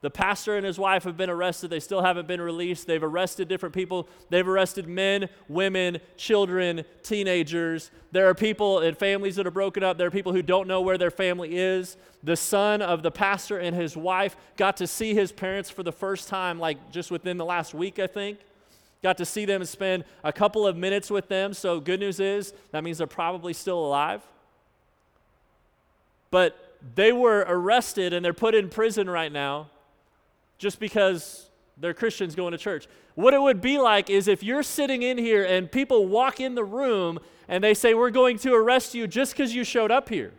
The 0.00 0.10
pastor 0.10 0.56
and 0.56 0.64
his 0.64 0.78
wife 0.78 1.02
have 1.04 1.16
been 1.16 1.30
arrested. 1.30 1.70
They 1.70 1.80
still 1.80 2.02
haven't 2.02 2.28
been 2.28 2.40
released. 2.40 2.86
They've 2.86 3.02
arrested 3.02 3.48
different 3.48 3.74
people. 3.74 4.08
They've 4.30 4.46
arrested 4.46 4.86
men, 4.86 5.28
women, 5.48 5.98
children, 6.16 6.84
teenagers. 7.02 7.90
There 8.12 8.28
are 8.28 8.34
people 8.34 8.78
and 8.78 8.96
families 8.96 9.34
that 9.36 9.46
are 9.46 9.50
broken 9.50 9.82
up. 9.82 9.98
There 9.98 10.06
are 10.06 10.12
people 10.12 10.32
who 10.32 10.42
don't 10.42 10.68
know 10.68 10.80
where 10.82 10.98
their 10.98 11.10
family 11.10 11.56
is. 11.56 11.96
The 12.22 12.36
son 12.36 12.80
of 12.80 13.02
the 13.02 13.10
pastor 13.10 13.58
and 13.58 13.74
his 13.74 13.96
wife 13.96 14.36
got 14.56 14.76
to 14.76 14.86
see 14.86 15.14
his 15.14 15.32
parents 15.32 15.68
for 15.68 15.82
the 15.82 15.92
first 15.92 16.28
time, 16.28 16.60
like 16.60 16.92
just 16.92 17.10
within 17.10 17.36
the 17.36 17.44
last 17.44 17.74
week, 17.74 17.98
I 17.98 18.06
think. 18.06 18.38
Got 19.02 19.18
to 19.18 19.24
see 19.24 19.46
them 19.46 19.62
and 19.62 19.68
spend 19.68 20.04
a 20.22 20.32
couple 20.32 20.64
of 20.64 20.76
minutes 20.76 21.10
with 21.10 21.28
them. 21.28 21.52
So, 21.54 21.80
good 21.80 22.00
news 22.00 22.20
is 22.20 22.52
that 22.70 22.84
means 22.84 22.98
they're 22.98 23.06
probably 23.08 23.52
still 23.52 23.78
alive. 23.78 24.22
But 26.30 26.56
they 26.94 27.12
were 27.12 27.44
arrested 27.48 28.12
and 28.12 28.24
they're 28.24 28.32
put 28.32 28.54
in 28.54 28.68
prison 28.68 29.10
right 29.10 29.32
now 29.32 29.70
just 30.58 30.78
because 30.80 31.50
they're 31.76 31.94
Christians 31.94 32.34
going 32.34 32.52
to 32.52 32.58
church. 32.58 32.86
What 33.14 33.34
it 33.34 33.40
would 33.40 33.60
be 33.60 33.78
like 33.78 34.10
is 34.10 34.28
if 34.28 34.42
you're 34.42 34.62
sitting 34.62 35.02
in 35.02 35.18
here 35.18 35.44
and 35.44 35.70
people 35.70 36.06
walk 36.06 36.40
in 36.40 36.54
the 36.54 36.64
room 36.64 37.18
and 37.48 37.62
they 37.64 37.74
say, 37.74 37.94
We're 37.94 38.10
going 38.10 38.38
to 38.38 38.54
arrest 38.54 38.94
you 38.94 39.06
just 39.06 39.32
because 39.32 39.54
you 39.54 39.64
showed 39.64 39.90
up 39.90 40.08
here. 40.08 40.32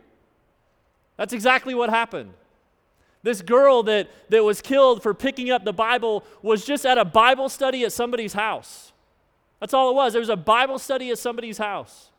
That's 1.16 1.32
exactly 1.32 1.74
what 1.74 1.90
happened. 1.90 2.32
This 3.22 3.42
girl 3.42 3.82
that, 3.82 4.08
that 4.30 4.42
was 4.42 4.62
killed 4.62 5.02
for 5.02 5.12
picking 5.12 5.50
up 5.50 5.64
the 5.64 5.72
Bible 5.72 6.24
was 6.40 6.64
just 6.64 6.86
at 6.86 6.96
a 6.96 7.04
Bible 7.04 7.48
study 7.48 7.84
at 7.84 7.92
somebody's 7.92 8.32
house. 8.32 8.92
That's 9.58 9.74
all 9.74 9.90
it 9.90 9.94
was. 9.94 10.14
There 10.14 10.20
was 10.20 10.30
a 10.30 10.36
Bible 10.36 10.78
study 10.78 11.10
at 11.10 11.18
somebody's 11.18 11.58
house. 11.58 12.09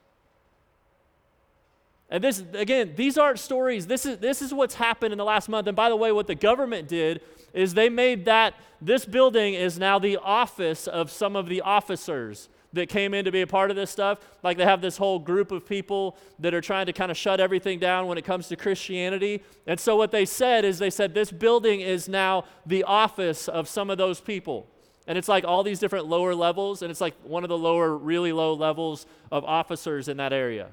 And 2.11 2.21
this, 2.21 2.43
again, 2.53 2.93
these 2.97 3.17
aren't 3.17 3.39
stories. 3.39 3.87
This 3.87 4.05
is, 4.05 4.17
this 4.17 4.41
is 4.41 4.53
what's 4.53 4.75
happened 4.75 5.13
in 5.13 5.17
the 5.17 5.23
last 5.23 5.47
month. 5.47 5.67
And 5.67 5.75
by 5.75 5.87
the 5.87 5.95
way, 5.95 6.11
what 6.11 6.27
the 6.27 6.35
government 6.35 6.89
did 6.89 7.21
is 7.53 7.73
they 7.73 7.87
made 7.87 8.25
that, 8.25 8.53
this 8.81 9.05
building 9.05 9.53
is 9.53 9.79
now 9.79 9.97
the 9.97 10.17
office 10.17 10.87
of 10.87 11.09
some 11.09 11.37
of 11.37 11.47
the 11.47 11.61
officers 11.61 12.49
that 12.73 12.89
came 12.89 13.13
in 13.13 13.25
to 13.25 13.31
be 13.31 13.41
a 13.41 13.47
part 13.47 13.69
of 13.69 13.77
this 13.77 13.91
stuff. 13.91 14.19
Like 14.43 14.57
they 14.57 14.65
have 14.65 14.81
this 14.81 14.97
whole 14.97 15.19
group 15.19 15.51
of 15.51 15.65
people 15.65 16.17
that 16.39 16.53
are 16.53 16.61
trying 16.61 16.85
to 16.87 16.93
kind 16.93 17.11
of 17.11 17.17
shut 17.17 17.39
everything 17.39 17.79
down 17.79 18.07
when 18.07 18.17
it 18.17 18.25
comes 18.25 18.49
to 18.49 18.57
Christianity. 18.57 19.41
And 19.65 19.79
so 19.79 19.95
what 19.95 20.11
they 20.11 20.25
said 20.25 20.65
is 20.65 20.79
they 20.79 20.89
said 20.89 21.13
this 21.13 21.31
building 21.31 21.79
is 21.79 22.09
now 22.09 22.43
the 22.65 22.83
office 22.83 23.47
of 23.47 23.69
some 23.69 23.89
of 23.89 23.97
those 23.97 24.19
people. 24.19 24.67
And 25.07 25.17
it's 25.17 25.27
like 25.29 25.45
all 25.45 25.63
these 25.63 25.79
different 25.79 26.07
lower 26.07 26.35
levels, 26.35 26.81
and 26.81 26.91
it's 26.91 27.01
like 27.01 27.15
one 27.23 27.43
of 27.43 27.49
the 27.49 27.57
lower, 27.57 27.97
really 27.97 28.31
low 28.31 28.53
levels 28.53 29.05
of 29.31 29.43
officers 29.45 30.07
in 30.07 30.17
that 30.17 30.31
area. 30.31 30.67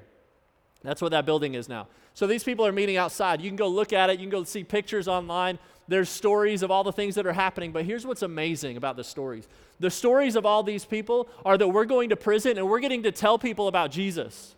That's 0.83 1.01
what 1.01 1.11
that 1.11 1.25
building 1.25 1.55
is 1.55 1.67
now. 1.67 1.87
So 2.13 2.25
these 2.27 2.43
people 2.43 2.65
are 2.65 2.71
meeting 2.71 2.97
outside. 2.97 3.41
You 3.41 3.49
can 3.49 3.57
go 3.57 3.67
look 3.67 3.93
at 3.93 4.09
it, 4.09 4.13
you 4.19 4.25
can 4.25 4.29
go 4.29 4.43
see 4.43 4.63
pictures 4.63 5.07
online. 5.07 5.59
There's 5.87 6.09
stories 6.09 6.61
of 6.61 6.69
all 6.69 6.83
the 6.83 6.91
things 6.91 7.15
that 7.15 7.25
are 7.25 7.33
happening, 7.33 7.71
but 7.71 7.83
here's 7.83 8.05
what's 8.05 8.21
amazing 8.21 8.77
about 8.77 8.95
the 8.95 9.03
stories. 9.03 9.47
The 9.79 9.89
stories 9.89 10.35
of 10.35 10.45
all 10.45 10.61
these 10.61 10.85
people 10.85 11.27
are 11.43 11.57
that 11.57 11.67
we're 11.67 11.85
going 11.85 12.09
to 12.09 12.15
prison 12.15 12.57
and 12.57 12.69
we're 12.69 12.79
getting 12.79 13.03
to 13.03 13.11
tell 13.11 13.39
people 13.39 13.67
about 13.67 13.89
Jesus. 13.89 14.55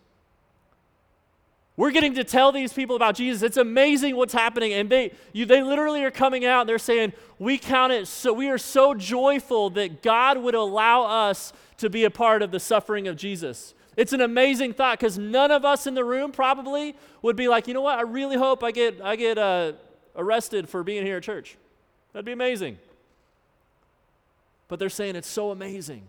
We're 1.76 1.90
getting 1.90 2.14
to 2.14 2.24
tell 2.24 2.52
these 2.52 2.72
people 2.72 2.96
about 2.96 3.14
Jesus. 3.14 3.42
It's 3.42 3.56
amazing 3.56 4.14
what's 4.16 4.34
happening. 4.34 4.74
And 4.74 4.90
they, 4.90 5.12
you, 5.32 5.46
they 5.46 5.62
literally 5.62 6.04
are 6.04 6.10
coming 6.10 6.44
out. 6.44 6.66
They're 6.66 6.78
saying, 6.78 7.14
We 7.38 7.56
count 7.56 7.92
it 7.92 8.06
so, 8.08 8.32
we 8.32 8.50
are 8.50 8.58
so 8.58 8.92
joyful 8.92 9.70
that 9.70 10.02
God 10.02 10.36
would 10.38 10.54
allow 10.54 11.28
us 11.28 11.52
to 11.78 11.88
be 11.88 12.04
a 12.04 12.10
part 12.10 12.42
of 12.42 12.50
the 12.50 12.60
suffering 12.60 13.08
of 13.08 13.16
Jesus. 13.16 13.74
It's 13.96 14.12
an 14.12 14.20
amazing 14.20 14.72
thought 14.72 14.98
because 14.98 15.18
none 15.18 15.50
of 15.50 15.64
us 15.64 15.86
in 15.86 15.94
the 15.94 16.04
room 16.04 16.32
probably 16.32 16.96
would 17.20 17.36
be 17.36 17.48
like, 17.48 17.68
you 17.68 17.74
know 17.74 17.82
what? 17.82 17.98
I 17.98 18.02
really 18.02 18.36
hope 18.36 18.64
I 18.64 18.70
get, 18.70 19.00
I 19.02 19.16
get 19.16 19.36
uh, 19.38 19.72
arrested 20.16 20.68
for 20.68 20.82
being 20.82 21.04
here 21.04 21.18
at 21.18 21.22
church. 21.22 21.56
That'd 22.12 22.24
be 22.24 22.32
amazing. 22.32 22.78
But 24.68 24.78
they're 24.78 24.88
saying 24.88 25.16
it's 25.16 25.28
so 25.28 25.50
amazing 25.50 26.02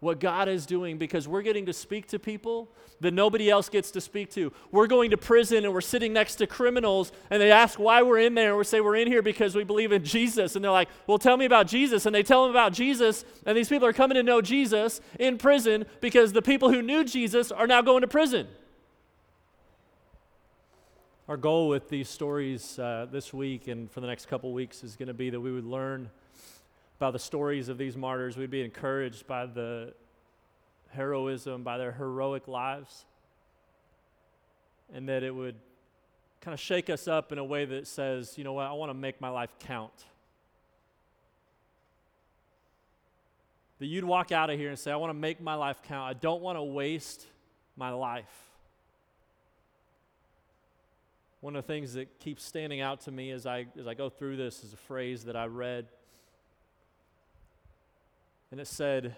what 0.00 0.18
God 0.18 0.48
is 0.48 0.66
doing 0.66 0.98
because 0.98 1.28
we're 1.28 1.42
getting 1.42 1.66
to 1.66 1.72
speak 1.72 2.08
to 2.08 2.18
people 2.18 2.70
that 3.00 3.12
nobody 3.12 3.50
else 3.50 3.68
gets 3.68 3.90
to 3.92 4.00
speak 4.00 4.30
to. 4.32 4.52
We're 4.70 4.86
going 4.86 5.10
to 5.10 5.16
prison 5.16 5.64
and 5.64 5.72
we're 5.72 5.80
sitting 5.80 6.12
next 6.12 6.36
to 6.36 6.46
criminals 6.46 7.12
and 7.30 7.40
they 7.40 7.50
ask 7.52 7.78
why 7.78 8.02
we're 8.02 8.18
in 8.20 8.34
there 8.34 8.50
and 8.50 8.58
we 8.58 8.64
say 8.64 8.80
we're 8.80 8.96
in 8.96 9.06
here 9.06 9.22
because 9.22 9.54
we 9.54 9.64
believe 9.64 9.92
in 9.92 10.04
Jesus 10.04 10.56
and 10.56 10.64
they're 10.64 10.72
like, 10.72 10.88
"Well, 11.06 11.18
tell 11.18 11.36
me 11.36 11.44
about 11.44 11.66
Jesus." 11.66 12.06
And 12.06 12.14
they 12.14 12.22
tell 12.22 12.42
them 12.42 12.50
about 12.50 12.72
Jesus 12.72 13.24
and 13.46 13.56
these 13.56 13.68
people 13.68 13.86
are 13.86 13.92
coming 13.92 14.16
to 14.16 14.22
know 14.22 14.40
Jesus 14.40 15.00
in 15.18 15.38
prison 15.38 15.84
because 16.00 16.32
the 16.32 16.42
people 16.42 16.70
who 16.70 16.82
knew 16.82 17.04
Jesus 17.04 17.52
are 17.52 17.66
now 17.66 17.82
going 17.82 18.00
to 18.00 18.08
prison. 18.08 18.48
Our 21.28 21.36
goal 21.36 21.68
with 21.68 21.88
these 21.88 22.08
stories 22.08 22.78
uh, 22.78 23.06
this 23.10 23.32
week 23.32 23.68
and 23.68 23.90
for 23.90 24.00
the 24.00 24.06
next 24.06 24.26
couple 24.26 24.52
weeks 24.52 24.82
is 24.82 24.96
going 24.96 25.08
to 25.08 25.14
be 25.14 25.30
that 25.30 25.40
we 25.40 25.52
would 25.52 25.64
learn 25.64 26.10
by 27.00 27.10
the 27.10 27.18
stories 27.18 27.68
of 27.68 27.78
these 27.78 27.96
martyrs. 27.96 28.36
We'd 28.36 28.50
be 28.50 28.62
encouraged 28.62 29.26
by 29.26 29.46
the 29.46 29.94
heroism, 30.90 31.64
by 31.64 31.78
their 31.78 31.92
heroic 31.92 32.46
lives, 32.46 33.06
and 34.94 35.08
that 35.08 35.22
it 35.22 35.34
would 35.34 35.56
kind 36.42 36.52
of 36.52 36.60
shake 36.60 36.90
us 36.90 37.08
up 37.08 37.32
in 37.32 37.38
a 37.38 37.44
way 37.44 37.64
that 37.64 37.86
says, 37.86 38.36
you 38.36 38.44
know 38.44 38.52
what, 38.52 38.66
I 38.66 38.72
want 38.72 38.90
to 38.90 38.94
make 38.94 39.20
my 39.20 39.30
life 39.30 39.50
count. 39.60 39.92
That 43.78 43.86
you'd 43.86 44.04
walk 44.04 44.30
out 44.30 44.50
of 44.50 44.58
here 44.58 44.68
and 44.68 44.78
say, 44.78 44.92
I 44.92 44.96
want 44.96 45.10
to 45.10 45.18
make 45.18 45.40
my 45.40 45.54
life 45.54 45.80
count. 45.82 46.08
I 46.08 46.12
don't 46.12 46.42
want 46.42 46.58
to 46.58 46.62
waste 46.62 47.24
my 47.76 47.90
life. 47.90 48.30
One 51.40 51.56
of 51.56 51.66
the 51.66 51.72
things 51.72 51.94
that 51.94 52.20
keeps 52.20 52.44
standing 52.44 52.82
out 52.82 53.00
to 53.02 53.10
me 53.10 53.30
as 53.30 53.46
I, 53.46 53.66
as 53.78 53.86
I 53.86 53.94
go 53.94 54.10
through 54.10 54.36
this 54.36 54.62
is 54.62 54.74
a 54.74 54.76
phrase 54.76 55.24
that 55.24 55.36
I 55.36 55.46
read 55.46 55.86
and 58.50 58.60
it 58.60 58.66
said, 58.66 59.14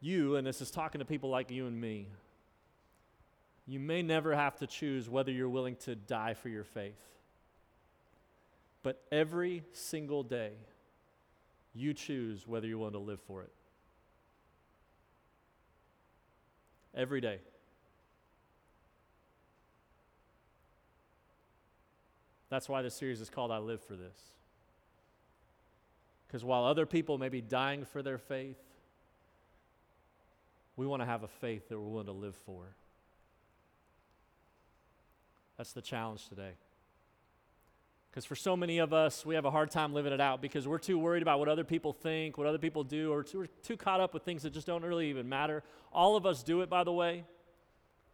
You, 0.00 0.36
and 0.36 0.46
this 0.46 0.60
is 0.60 0.70
talking 0.70 0.98
to 1.00 1.04
people 1.04 1.30
like 1.30 1.50
you 1.50 1.66
and 1.66 1.80
me, 1.80 2.08
you 3.66 3.80
may 3.80 4.02
never 4.02 4.34
have 4.34 4.56
to 4.58 4.66
choose 4.66 5.08
whether 5.08 5.32
you're 5.32 5.48
willing 5.48 5.76
to 5.76 5.96
die 5.96 6.34
for 6.34 6.48
your 6.48 6.64
faith. 6.64 7.00
But 8.82 9.02
every 9.10 9.64
single 9.72 10.22
day, 10.22 10.52
you 11.74 11.92
choose 11.92 12.46
whether 12.46 12.68
you're 12.68 12.78
willing 12.78 12.92
to 12.92 13.00
live 13.00 13.20
for 13.20 13.42
it. 13.42 13.50
Every 16.94 17.20
day. 17.20 17.38
That's 22.48 22.68
why 22.68 22.82
this 22.82 22.94
series 22.94 23.20
is 23.20 23.28
called 23.28 23.50
I 23.50 23.58
Live 23.58 23.82
for 23.82 23.96
This. 23.96 24.16
Because 26.26 26.44
while 26.44 26.64
other 26.64 26.86
people 26.86 27.18
may 27.18 27.28
be 27.28 27.40
dying 27.40 27.84
for 27.84 28.02
their 28.02 28.18
faith, 28.18 28.58
we 30.76 30.86
want 30.86 31.00
to 31.02 31.06
have 31.06 31.22
a 31.22 31.28
faith 31.28 31.68
that 31.68 31.78
we're 31.78 31.88
willing 31.88 32.06
to 32.06 32.12
live 32.12 32.36
for. 32.44 32.74
That's 35.56 35.72
the 35.72 35.82
challenge 35.82 36.28
today. 36.28 36.52
Because 38.10 38.24
for 38.24 38.36
so 38.36 38.56
many 38.56 38.78
of 38.78 38.92
us, 38.92 39.26
we 39.26 39.34
have 39.34 39.44
a 39.44 39.50
hard 39.50 39.70
time 39.70 39.92
living 39.92 40.12
it 40.12 40.20
out 40.20 40.40
because 40.40 40.66
we're 40.66 40.78
too 40.78 40.98
worried 40.98 41.22
about 41.22 41.38
what 41.38 41.48
other 41.48 41.64
people 41.64 41.92
think, 41.92 42.38
what 42.38 42.46
other 42.46 42.58
people 42.58 42.82
do, 42.82 43.12
or 43.12 43.22
too, 43.22 43.40
we're 43.40 43.46
too 43.62 43.76
caught 43.76 44.00
up 44.00 44.14
with 44.14 44.22
things 44.22 44.42
that 44.42 44.54
just 44.54 44.66
don't 44.66 44.82
really 44.82 45.10
even 45.10 45.28
matter. 45.28 45.62
All 45.92 46.16
of 46.16 46.24
us 46.24 46.42
do 46.42 46.62
it, 46.62 46.70
by 46.70 46.82
the 46.84 46.92
way. 46.92 47.24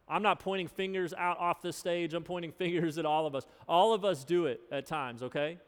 I'm 0.09 0.23
not 0.23 0.41
pointing 0.41 0.67
fingers 0.67 1.15
out 1.15 1.39
off 1.39 1.63
this 1.63 1.77
stage, 1.77 2.15
I'm 2.15 2.25
pointing 2.25 2.51
fingers 2.59 2.99
at 2.99 3.07
all 3.07 3.27
of 3.27 3.35
us. 3.35 3.47
All 3.69 3.95
of 3.95 4.05
us 4.05 4.25
do 4.25 4.47
it 4.47 4.61
at 4.71 4.87
times, 4.87 5.23
okay? 5.23 5.59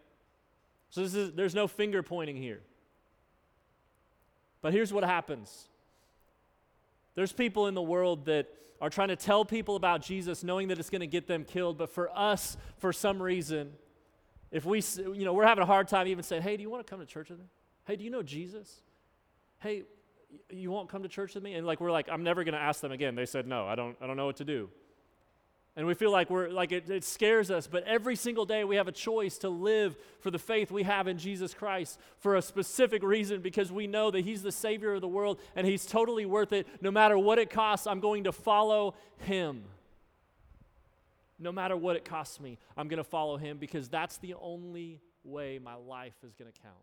So 0.95 1.03
is, 1.03 1.33
there's 1.33 1.57
no 1.57 1.67
finger 1.67 2.05
pointing 2.05 2.37
here. 2.37 2.61
But 4.63 4.73
here's 4.73 4.93
what 4.93 5.03
happens 5.03 5.67
there's 7.17 7.33
people 7.33 7.67
in 7.67 7.75
the 7.75 7.83
world 7.83 8.27
that 8.27 8.47
are 8.81 8.91
trying 8.91 9.09
to 9.09 9.17
tell 9.17 9.45
people 9.45 9.75
about 9.75 10.03
Jesus 10.03 10.45
knowing 10.45 10.69
that 10.69 10.79
it's 10.79 10.91
going 10.91 11.01
to 11.01 11.09
get 11.09 11.27
them 11.27 11.43
killed. 11.43 11.79
But 11.79 11.91
for 11.91 12.17
us, 12.17 12.57
for 12.79 12.93
some 12.93 13.21
reason, 13.21 13.73
if 14.53 14.65
we, 14.65 14.85
you 14.99 15.25
know, 15.25 15.33
we're 15.33 15.47
having 15.47 15.63
a 15.63 15.67
hard 15.67 15.89
time 15.89 16.07
even 16.07 16.23
saying, 16.23 16.43
hey, 16.43 16.57
do 16.57 16.63
you 16.63 16.71
want 16.71 16.87
to 16.87 16.89
come 16.89 17.01
to 17.01 17.07
church 17.07 17.29
with 17.29 17.41
me? 17.41 17.47
Hey, 17.87 17.97
do 17.97 18.05
you 18.05 18.11
know 18.11 18.23
Jesus? 18.23 18.81
Hey, 19.59 19.83
you 20.49 20.71
won't 20.71 20.89
come 20.89 21.03
to 21.03 21.09
church 21.09 21.35
with 21.35 21.43
me? 21.43 21.55
And 21.55 21.67
like, 21.67 21.81
we're 21.81 21.91
like, 21.91 22.09
I'm 22.09 22.23
never 22.23 22.45
going 22.45 22.55
to 22.55 22.61
ask 22.61 22.81
them 22.81 22.93
again. 22.93 23.17
They 23.17 23.27
said, 23.27 23.49
no, 23.49 23.67
I 23.67 23.75
don't, 23.75 23.97
I 24.01 24.07
don't 24.07 24.17
know 24.17 24.27
what 24.27 24.37
to 24.37 24.45
do. 24.45 24.71
And 25.77 25.89
we 25.89 25.95
feel 25.95 26.13
like 26.13 26.31
we're 26.31 26.51
like 26.51 26.71
it, 26.71 26.89
it, 26.89 27.03
scares 27.03 27.51
us, 27.51 27.67
but 27.67 27.83
every 27.83 28.15
single 28.15 28.45
day 28.45 28.63
we 28.63 28.77
have 28.77 28.87
a 28.87 28.93
choice 28.93 29.39
to 29.39 29.49
live 29.49 29.97
for 30.21 30.31
the 30.31 30.39
faith 30.39 30.71
we 30.71 30.85
have 30.85 31.09
in 31.09 31.19
Jesus 31.19 31.53
Christ 31.53 31.99
for 32.19 32.37
a 32.37 32.43
specific 32.43 33.03
reason 33.03 33.41
because 33.41 33.73
we 33.73 33.89
know 33.89 34.13
that 34.13 34.25
He's 34.25 34.43
the 34.43 34.53
Savior 34.53 34.95
of 34.95 35.01
the 35.01 35.09
world 35.09 35.41
and 35.57 35.67
He's 35.67 35.85
totally 35.85 36.27
worth 36.27 36.53
it. 36.53 36.69
No 36.81 36.93
matter 36.93 37.19
what 37.19 37.41
it 37.41 37.51
costs, 37.51 37.89
I'm 37.89 37.99
going 37.99 38.25
to 38.25 38.33
follow 38.33 38.95
Him. 39.19 39.65
No 41.41 41.51
matter 41.51 41.77
what 41.77 41.97
it 41.97 42.05
costs 42.05 42.39
me, 42.39 42.59
I'm 42.77 42.87
going 42.87 42.99
to 42.99 43.05
follow 43.05 43.37
Him 43.37 43.59
because 43.59 43.89
that's 43.89 44.19
the 44.19 44.35
only 44.35 45.01
way 45.25 45.59
my 45.59 45.75
life 45.75 46.15
is 46.25 46.35
going 46.37 46.53
to 46.53 46.61
count. 46.61 46.77